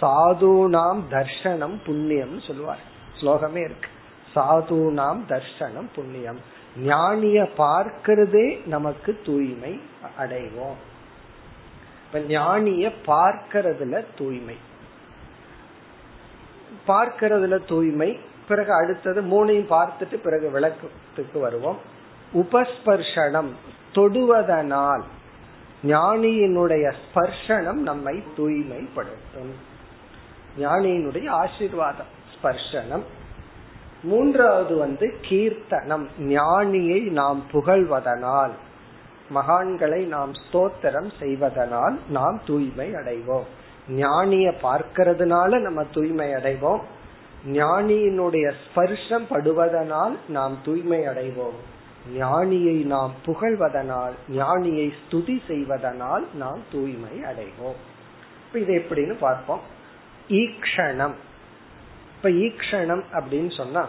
[0.00, 2.78] சாதுனாம் தர்ஷனம் புண்ணியம் சொல்லுவார்.
[3.20, 3.88] ஸ்லோகமே இருக்கு.
[4.34, 6.40] சாதுனாம் தர்ஷனம் புண்ணியம்.
[6.84, 9.80] ஞானிய பார்க்கிறதே நமக்கு தூய்மை
[10.18, 10.78] அடைவோம்.
[12.06, 14.56] இப்ப ஞானிய பார்க்கறதுல தூய்மை.
[16.88, 21.78] பார்க்கறதுல தூய்மை பிறகு அடுத்தது மூணையும் பார்த்துட்டு பிறகு விளக்கத்துக்கு வருவோம்.
[22.34, 23.48] உபஸ்பர்ஷனம்
[23.94, 25.02] தொடுவதனால்
[25.84, 29.74] ஞானியினுடைய ஸ்பர்ஷனம் நம்மை தூய்மைப்படுத்தும்.
[30.58, 33.04] ஞானியினுடைய ஆசிர்வாதம் ஸ்பர்ஷனம்
[34.02, 36.08] மூன்றாவது வந்து கீர்த்தனம்.
[36.20, 38.50] ஞானியை நாம் புகழ்வதனால்
[39.34, 43.48] மகான்களை நாம் ஸ்தோத்திரம் செய்வதனால் நாம் தூய்மை அடைவோம்.
[43.88, 46.80] ஞானிய பார்க்கறதுனால நம்ம தூய்மை அடைவோம்.
[47.46, 51.58] ஞானியினுடைய ஸ்பர்ஷம் படுவதனால் நாம் தூய்மை அடைவோம்.
[52.18, 57.80] ஞானியை நாம் புகழ்வதனால் ஞானியை ஸ்துதி செய்வதனால் நாம் தூய்மை அடைவோம்.
[58.46, 59.60] இப்ப இது எப்படின்னு பார்ப்போம்.
[60.28, 61.14] ஈக்ஷணம்.
[62.16, 63.88] இப்ப ஈக்ஷணம் அப்படின்னு சொன்னா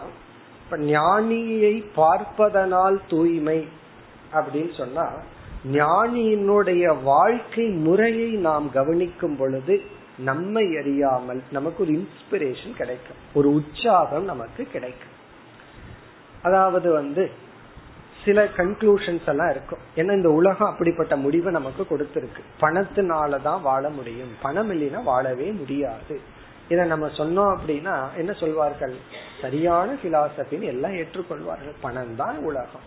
[0.64, 3.68] இப்ப ஞானியை பார்ப்பதனால் தூய்மை
[4.32, 5.12] அப்படின்னு சொன்னா
[5.72, 9.82] ஞானியினுடைய வாழ்க்கை முறையை நாம் கவனிக்கும் பொழுது
[10.18, 13.16] நம்மை அறியாமல் நமக்கு ஒரு இன்ஸ்பிரேஷன் கிடைக்கும்.
[13.34, 15.16] ஒரு உற்சாகம் நமக்கு கிடைக்கும்.
[16.42, 17.30] அதாவது வந்து
[18.28, 19.82] சில கன்க்ளூஷன்ஸ் எல்லாம் இருக்கும்.
[19.96, 22.42] ஏன்னா இந்த உலகம் அப்படிப்பட்ட முடிவை நமக்கு கொடுத்திருக்கு.
[22.60, 24.32] பணத்தினாலதான் வாழ முடியும்.
[24.42, 26.20] பணம் இல்லைன்னா வாழவே முடியாது.
[26.68, 28.94] இத நம்ம சொன்னோம் அப்படின்னா என்ன சொல்வார்கள்?
[29.40, 31.76] சரியான பிலாசபின்னு எல்லாம் ஏற்றுக்கொள்வார்கள்.
[31.80, 32.86] பணம் தான் உலகம்.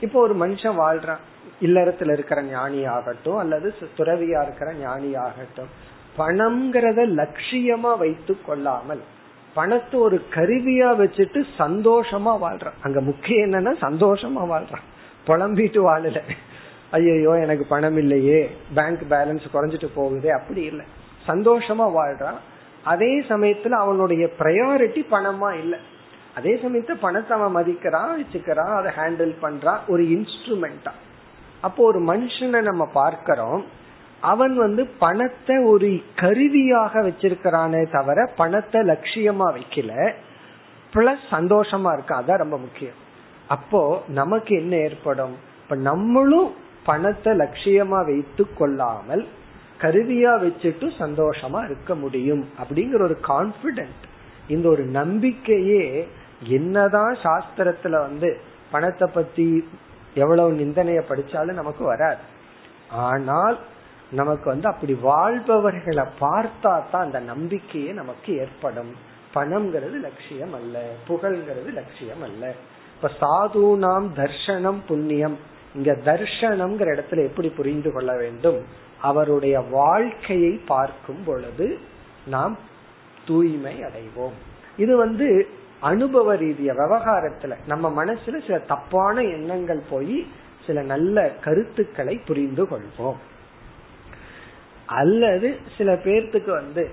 [0.00, 1.22] இப்போ ஒரு மனுஷன் வாழ்றான்.
[1.60, 5.70] இல்லறத்துல இருக்கிற ஞானி ஆகட்டும் அல்லது துறவியா இருக்கிற ஞானி ஆகட்டும்
[6.18, 9.02] பணம்ங்கிறத லட்சியமா வைத்து கொள்ளாமல்
[9.58, 12.76] பணத்தை ஒரு கருவியா வச்சுட்டு சந்தோஷமா வாழ்றான்.
[12.82, 14.84] அங்க முக்கியம் என்னன்னா சந்தோஷமா வாழ்றான்.
[15.26, 16.18] புலம்பிட்டு வாழல.
[16.90, 18.40] ஐயோ எனக்கு பணம் இல்லையே.
[18.74, 20.28] பேங்க் பேலன்ஸ் குறைஞ்சிட்டு போகுது.
[20.32, 20.84] அப்படி இல்லை.
[21.28, 22.38] சந்தோஷமா வாழ்றான்.
[22.84, 25.78] அதே சமயத்துல அவனுடைய ப்ரையாரிட்டி பணமா இல்லை.
[26.36, 29.82] அதே சமயத்துல பணத்தை அவன் மதிக்கிறான் வச்சுக்கிறான் அதை ஹேண்டில் பண்றான்.
[29.88, 30.92] ஒரு இன்ஸ்ட்ருமெண்டா
[31.60, 33.62] அப்போ ஒரு மனுஷனை நம்ம பார்க்கிறோம்.
[34.20, 40.12] அவன் வந்து பணத்தை ஒரு கருவியாக வச்சிருக்கிறானே தவிர பணத்தை லட்சியமா வைக்கல.
[40.94, 42.98] பிளஸ் சந்தோஷமா இருக்கு அதான் ரொம்ப முக்கியம்.
[43.46, 45.36] அப்போ நமக்கு என்ன ஏற்படும்?
[45.62, 46.54] இப்ப நம்மளும்
[46.84, 49.26] பணத்தை லட்சியமா வைத்து கொள்ளாமல்
[49.80, 54.04] கருவியா வச்சுட்டு சந்தோஷமா இருக்க முடியும் அப்படிங்கிற ஒரு கான்பிடென்ட்
[54.48, 56.08] இந்த ஒரு நம்பிக்கையே
[56.40, 58.40] என்னதான் சாஸ்திரத்துல வந்து
[58.70, 59.68] பணத்தை பத்தி
[60.14, 62.18] எவ்வளவு நிந்தனைய படிச்சாலும் நமக்கு வராது.
[62.90, 63.58] ஆனால்
[64.10, 68.94] நமக்கு வந்து அப்படி வாழ்பவர்களை பார்த்தா தான் அந்த நம்பிக்கையே நமக்கு ஏற்படும்.
[69.34, 70.92] பணம்ங்கிறது லட்சியம் அல்ல.
[71.08, 72.54] புகழ்ங்கிறது லட்சியம் அல்ல.
[72.96, 75.38] இப்ப சாது நாம் தர்ஷனம் புண்ணியம்.
[75.74, 78.64] இங்க தர்ஷனம்ங்கிற இடத்துல எப்படி புரிந்து கொள்ள வேண்டும்?
[79.00, 81.78] அவருடைய வாழ்க்கையை பார்க்கும் பொழுது
[82.26, 82.58] நாம்
[83.26, 84.32] தூய்மை அடைவோம்.
[84.76, 85.48] இது வந்து
[85.80, 90.26] அனுபவ ரீதிய விவகாரத்துல நம்ம மனசுல சில தப்பான எண்ணங்கள் போய்
[90.66, 93.16] சில நல்ல கருத்துக்களை புரிந்து கொள்வோம்.
[95.00, 96.84] அல்லது சில பேர்த்துக்கு வந்து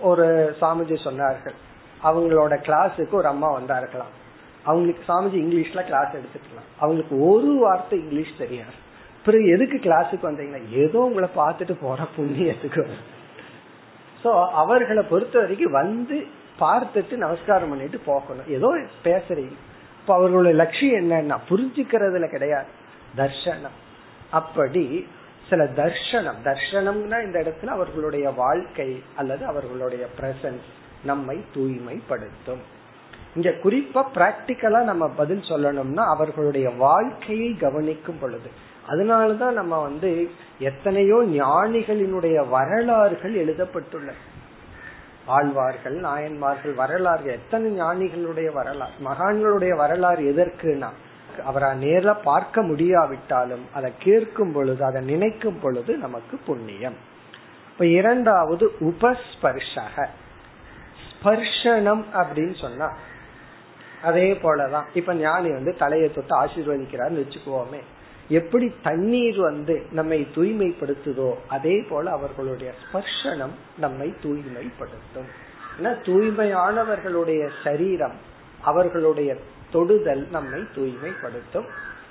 [0.00, 0.26] ஒரு
[0.60, 1.56] சாமிஜி சொன்னார்கள்.
[2.02, 4.12] அவங்களோட கிளாஸுக்கு ஒரு அம்மா வந்தார்களாம்
[4.64, 6.68] அவங்களுக்கு சாமிஜி இங்கிலீஷ்ல கிளாஸ் எடுத்துக்கலாம்.
[6.78, 8.76] அவங்களுக்கு ஒரு வார்த்தை இங்கிலீஷ் தெரியாது.
[9.24, 12.84] பிறகு எதுக்கு கிளாஸுக்கு வந்தீங்கன்னா ஏதோ உங்களை பார்த்துட்டு போற புண்ணியத்துக்கு
[14.24, 14.30] சோ
[14.62, 16.16] அவர்களை பொறுத்த வரைக்கும் வந்து
[16.60, 18.48] பார்த்துட்டு நமஸ்காரம் பண்ணிட்டு போகணும்.
[18.56, 18.68] ஏதோ
[19.04, 19.56] பேசுறீங்க.
[20.00, 22.70] இப்ப அவர்களுடைய லட்சியம் என்னன்னா புரிஞ்சுக்கிறதுல கிடையாது.
[23.16, 23.78] தர்ஷனம்
[24.30, 25.06] அப்படி
[25.52, 26.40] சில தர்ஷனம்.
[26.44, 30.68] தர்ஷனம்னா இந்த இடத்துல அவர்களுடைய வாழ்க்கை அல்லது அவர்களுடைய பிரசன்ஸ்
[31.04, 32.62] நம்மை தூய்மைப்படுத்தும்.
[33.36, 38.50] இங்க குறிப்பா பிராக்டிக்கலா நம்ம பதில் சொல்லணும்னா அவர்களுடைய வாழ்க்கையை கவனிக்கும் பொழுது.
[38.88, 44.20] அதனாலதான் நம்ம வந்து எத்தனையோ ஞானிகளினுடைய வரலாறுகள் எழுதப்பட்டுள்ளன
[45.26, 50.90] ஆழ்வார்கள் நாயன்மார்கள் வரலாறு எத்தனை ஞானிகளுடைய வரலாறு மகான்களுடைய வரலாறு எதற்குனா
[51.40, 56.96] அவரை நேர்ல பார்க்க முடியாவிட்டாலும் அதை கேட்கும் பொழுது அதை நினைக்கும் பொழுது நமக்கு புண்ணியம்.
[57.72, 60.06] இப்ப இரண்டாவது உபஸ்பர்ஷக.
[61.10, 62.96] ஸ்பர்ஷனம் அப்படின்னு சொன்னா
[64.02, 64.84] அதே போலதான்.
[64.94, 67.80] இப்ப ஞானி வந்து தலையை தொட்டு ஆசீர்வதிக்கிறார்னு வச்சுக்குவோமே.
[68.28, 75.28] எப்படி தண்ணீர் வந்து நம்மை தூய்மைப்படுத்துதோ அதே போல அவர்களுடைய ஸ்பர்ஷனம் நம்மை தூய்மைப்படுத்தும்.
[75.78, 78.12] ஏன்னா தூய்மையானவர்களுடைய சரீரம்
[78.62, 79.36] அவர்களுடைய
[79.72, 81.66] தொடுதல் நம்மை தூய்மைப்படுத்தும்.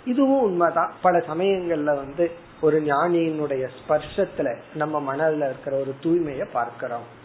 [0.05, 0.93] இதுவும் உண்மைதான்.
[1.01, 2.32] பல சமயங்கள்ல வந்து
[2.62, 7.20] ஒரு ஞானியினுடைய ஸ்பர்ஷத்துல நம்ம மனதில் இருக்கிற ஒரு தூய்மையை பார்க்கிறோம்.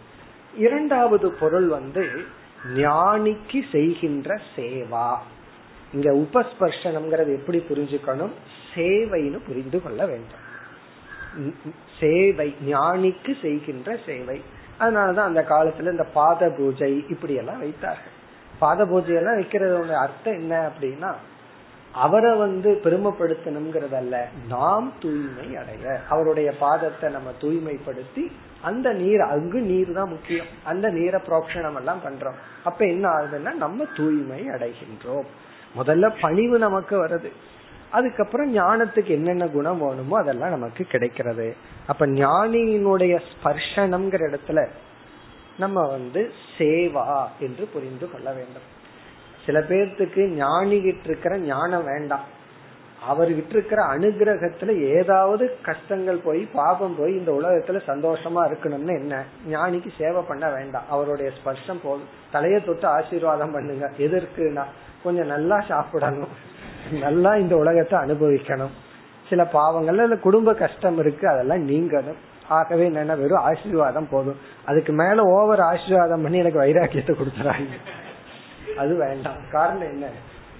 [0.56, 2.08] இரண்டாவது பொருள் வந்து
[2.74, 5.16] ஞானிக்கு செய்கின்ற சேவா.
[5.92, 8.32] இங்க உபஸ்பர்ஷனம்ங்கிறது எப்படி புரிஞ்சுக்கணும்?
[8.74, 10.44] சேவைன்னு புரிந்து கொள்ள வேண்டும்.
[12.00, 14.42] சேவை ஞானிக்கு செய்கின்ற சேவை.
[14.80, 18.14] அதனாலதான் அந்த காலத்துல இந்த பாத பூஜை இப்படி எல்லாம் வைத்தார்கள்.
[18.58, 21.14] பாத பூஜை எல்லாம் வைக்கிறதோட அர்த்தம் என்ன அப்படின்னா
[21.92, 24.16] அவரை வந்து பெருமைப்படுத்தணுங்கிறதல்ல.
[24.48, 26.00] நாம் தூய்மை அடைய.
[26.08, 28.32] அவருடைய பாதத்தை நம்ம தூய்மைப்படுத்தி
[28.62, 30.46] அந்த நீர் அங்கு நீர் தான் முக்கியம்.
[30.64, 32.34] அந்த நீரை புரோக்ஷணம் எல்லாம் பண்றோம்.
[32.64, 35.26] அப்ப என்ன ஆகுதுன்னா நம்ம தூய்மை அடைகின்றோம்.
[35.78, 37.30] முதல்ல பணிவு நமக்கு வருது.
[37.90, 41.56] அதுக்கப்புறம் ஞானத்துக்கு என்னென்ன குணம் வேணுமோ அதெல்லாம் நமக்கு கிடைக்கிறது.
[41.86, 44.68] அப்ப ஞானியினுடைய ஸ்பர்ஷனம்ங்கிற இடத்துல
[45.58, 48.74] நம்ம வந்து சேவா என்று புரிந்து கொள்ள வேண்டும்.
[49.46, 52.34] சில பேர்த்துக்கு ஞானிகிட்டு இருக்கிற ஞானம் வேண்டாம்.
[53.10, 59.24] அவர்கிட்ட இருக்கிற அனுகிரகத்துல ஏதாவது கஷ்டங்கள் போய் பாபம் போய் இந்த உலகத்துல சந்தோஷமா இருக்கணும்னு என்ன?
[59.50, 60.82] ஞானிக்கு சேவை பண்ண வேண்டாம்.
[60.90, 63.90] அவருடைய ஸ்பர்ஷம் போதும் தலையை தொட்டு ஆசீர்வாதம் பண்ணுங்க.
[63.98, 64.64] எதற்குனா
[65.02, 66.34] கொஞ்சம் நல்லா சாப்பிடணும்.
[67.00, 68.74] நல்லா இந்த உலகத்தை அனுபவிக்கணும்.
[69.28, 72.20] சில பாவங்கள்ல குடும்ப கஷ்டம் இருக்கு அதெல்லாம் நீங்கணும்.
[72.48, 74.38] ஆகவே என்ன வெறும் ஆசீர்வாதம் போதும்.
[74.64, 77.68] அதுக்கு மேல ஓவர் ஆசீர்வாதம் பண்ணி எனக்கு வைராக்கியத்தை கொடுத்துறாங்க.
[78.78, 79.36] அது வேண்டாம்.
[79.50, 80.06] காரணம் என்ன?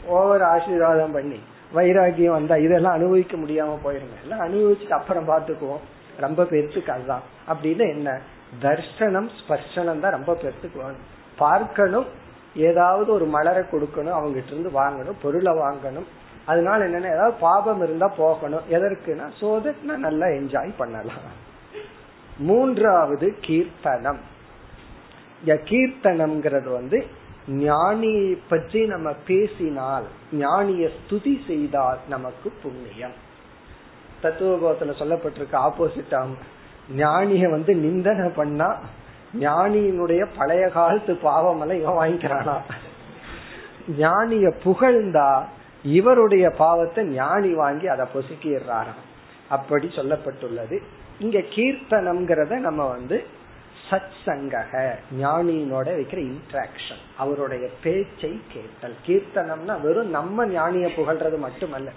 [0.07, 1.41] ஓவர் ஆசீர்வாதம் பண்ணி
[1.73, 4.23] வைராக்கியம் வந்தா இதெல்லாம் அனுபவிக்க முடியாம போயிருங்க.
[4.23, 5.81] எல்லாம் அனுபவிச்சுட்டு அப்புறம் பாத்துக்குவோம்
[6.17, 7.23] ரொம்ப பேர்த்துக்கு அதுதான்.
[7.49, 8.21] அப்படின்னு என்ன?
[8.63, 11.15] தர்ஷனம் ஸ்பர்ஷனம் தான் ரொம்ப பேர்த்துக்கு வேணும்.
[11.37, 12.07] பார்க்கணும்
[12.55, 16.07] ஏதாவது ஒரு மலரை கொடுக்கணும் அவங்ககிட்ட இருந்து வாங்கணும் பொருளை வாங்கணும்.
[16.45, 18.63] அதனால என்னன்னா ஏதாவது பாபம் இருந்தா போகணும்.
[18.71, 21.45] எதற்குனா சோதனை நல்லா என்ஜாய் பண்ணலாம்.
[22.39, 24.21] மூன்றாவது கீர்த்தனம்.
[25.45, 27.07] கீர்த்தனம்ங்கிறது வந்து
[27.49, 33.17] ஞானியை பற்றி நம்ம பேசினால் ஞானிய ஸ்துதி செய்தால் நமக்கு புண்ணியம்.
[34.23, 36.15] தத்துவபோதத்துல சொல்லப்பட்டிருக்க ஆப்போசிட்
[36.97, 38.77] ஞானிய வந்து நிந்தனை பண்ணா
[39.35, 42.57] ஞானியினுடைய பழைய காலத்து பாவம் எல்லாம் இவன் வாங்கிக்கிறானா?
[43.99, 45.31] ஞானிய புகழ்ந்தா
[45.83, 49.03] இவருடைய பாவத்தை ஞானி வாங்கி அதை பொசுக்கிடுறாராம்.
[49.49, 50.79] அப்படி சொல்லப்பட்டுள்ளது.
[51.19, 53.25] இங்க கீர்த்தனம்ங்கிறத நம்ம வந்து
[53.91, 58.95] சத் சங்கக ஞானியினோட வைக்கிற இன்ட்ராக்ஷன் அவருடைய பேச்சை கேட்டல்.
[59.07, 61.91] கீர்த்தனம்னா வெறும் நம்ம ஞானிய புகழ்றது மட்டுமல்ல.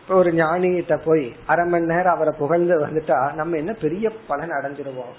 [0.00, 5.14] இப்போ ஒரு ஞானிகிட்ட போய் அரை மணி நேரம் அவரை புகழ்ந்து வந்துட்டா நம்ம என்ன பெரிய பலன் அடைஞ்சிருவோம்?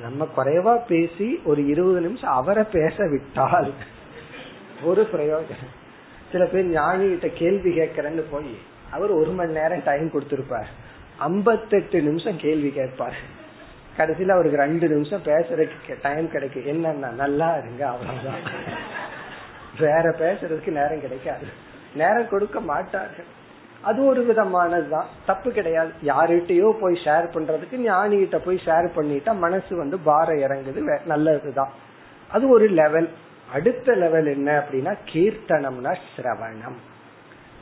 [0.00, 3.72] நம்ம குறைவா பேசி ஒரு இருபது நிமிஷம் அவரை பேச விட்டால்
[4.84, 5.74] ஒரு பிரயோஜனம்.
[6.32, 8.58] சில பேர் ஞானி கிட்ட கேள்வி கேட்கறேன்னு போய்
[8.90, 10.83] அவர் ஒரு மணி நேரம் டைம் கொடுத்திருப்பார்.
[11.18, 13.16] ஐம்பத்தெட்டு நிமிஷம் கேள்வி கேட்பார்.
[13.96, 18.42] கடைசியில அவருக்கு ரெண்டு நிமிஷம் பேசுறதுக்கு டைம் கிடைக்கும் என்னன்னா நல்லா இருங்க அவ்வளவுதான்.
[19.80, 21.46] வேற பேசுறதுக்கு நேரம் கிடைக்காது.
[21.94, 23.24] நேரம் கொடுக்க மாட்டார்கள்.
[23.80, 25.04] அது ஒரு விதமானதுதான்.
[25.26, 25.92] தப்பு கிடையாது.
[26.04, 31.04] யாருகிட்டயோ போய் ஷேர் பண்றதுக்கு ஞானிகிட்ட போய் ஷேர் பண்ணிட்டா மனசு வந்து பாரம் இறங்குது.
[31.04, 31.72] நல்லதுதான்.
[32.30, 33.10] அது ஒரு லெவல்
[33.52, 36.78] அடுத்த லெவல் என்ன அப்படின்னா கீர்த்தனம்னா சிரவணம்.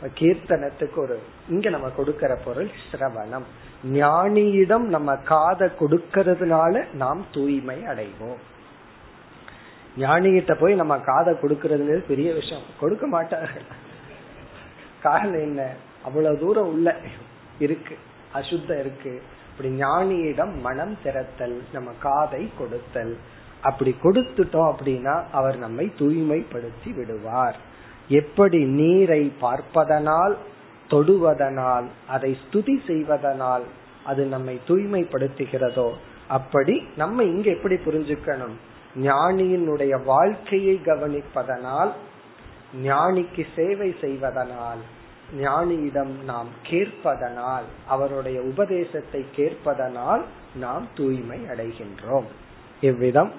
[0.06, 3.42] கீர்த்தனத்துக்கு ஒரு இங்க நம்ம கொடுக்கற பொருள் சிரவணம்.
[3.92, 8.40] ஞானியிடம் நம்ம காதை கொடுக்கறதுனால நாம் தூய்மை அடைவோம்.
[9.98, 12.62] ஞானிகிட்ட போய் நம்ம காதை கொடுக்கறதுங்கிறது பெரிய விஷயம்.
[12.80, 13.62] கொடுக்க மாட்டார்கள்.
[15.02, 15.72] காரணம் என்ன?
[16.04, 16.96] அவ்வளவு தூரம் உள்ள
[17.58, 17.98] இருக்கு.
[18.32, 19.22] அசுத்தம் இருக்கு.
[19.50, 23.16] அப்படி ஞானியிடம் மனம் திறத்தல் நம்ம காதை கொடுத்தல்.
[23.60, 27.70] அப்படி கொடுத்துட்டோம் அப்படின்னா அவர் நம்மை தூய்மைப்படுத்தி விடுவார்.
[28.08, 30.36] எப்படி நீரை பார்ப்பதனால்
[30.90, 33.62] தொடுவதனால் அதை ஸ்துதி செய்வதனால்
[34.04, 35.92] அது நம்மை தூய்மைப்படுத்துகிறதோ
[36.28, 38.54] அப்படி நம்ம இங்க எப்படி புரிஞ்சுக்கணும்?
[38.96, 41.92] ஞானியினுடைய வாழ்க்கையை கவனிப்பதனால்
[42.82, 44.78] ஞானிக்கு சேவை செய்வதனால்
[45.40, 50.22] ஞானியிடம் நாம் கேட்பதனால் அவருடைய உபதேசத்தை கேட்பதனால்
[50.54, 52.24] நாம் தூய்மை அடைகின்றோம்.
[52.80, 53.32] இவ்விதம்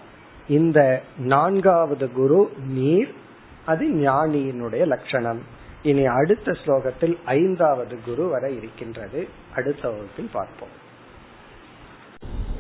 [0.47, 3.14] இந்த நான்காவது குரு நீர்
[3.66, 5.40] அது ஞானியினுடைய லட்சணம்
[5.82, 9.20] இனி அடுத்த ஸ்லோகத்தில் ஐந்தாவது குரு வர இருக்கின்றது
[9.54, 10.74] அடுத்த வகுப்பில் பார்ப்போம்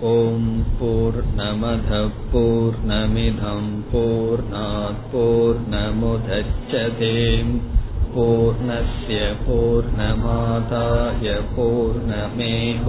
[0.08, 1.92] ஓம் போர் நமத
[2.32, 4.44] போர் நமிதம் போர்
[5.72, 7.54] நமுதச்சதேம்
[8.10, 12.86] पूर्णस्य पूर्णमादाय पूर्णमेवावशिष्यते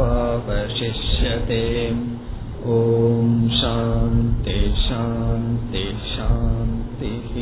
[2.70, 7.34] ॐ शान्ति शान्ति शान्तिः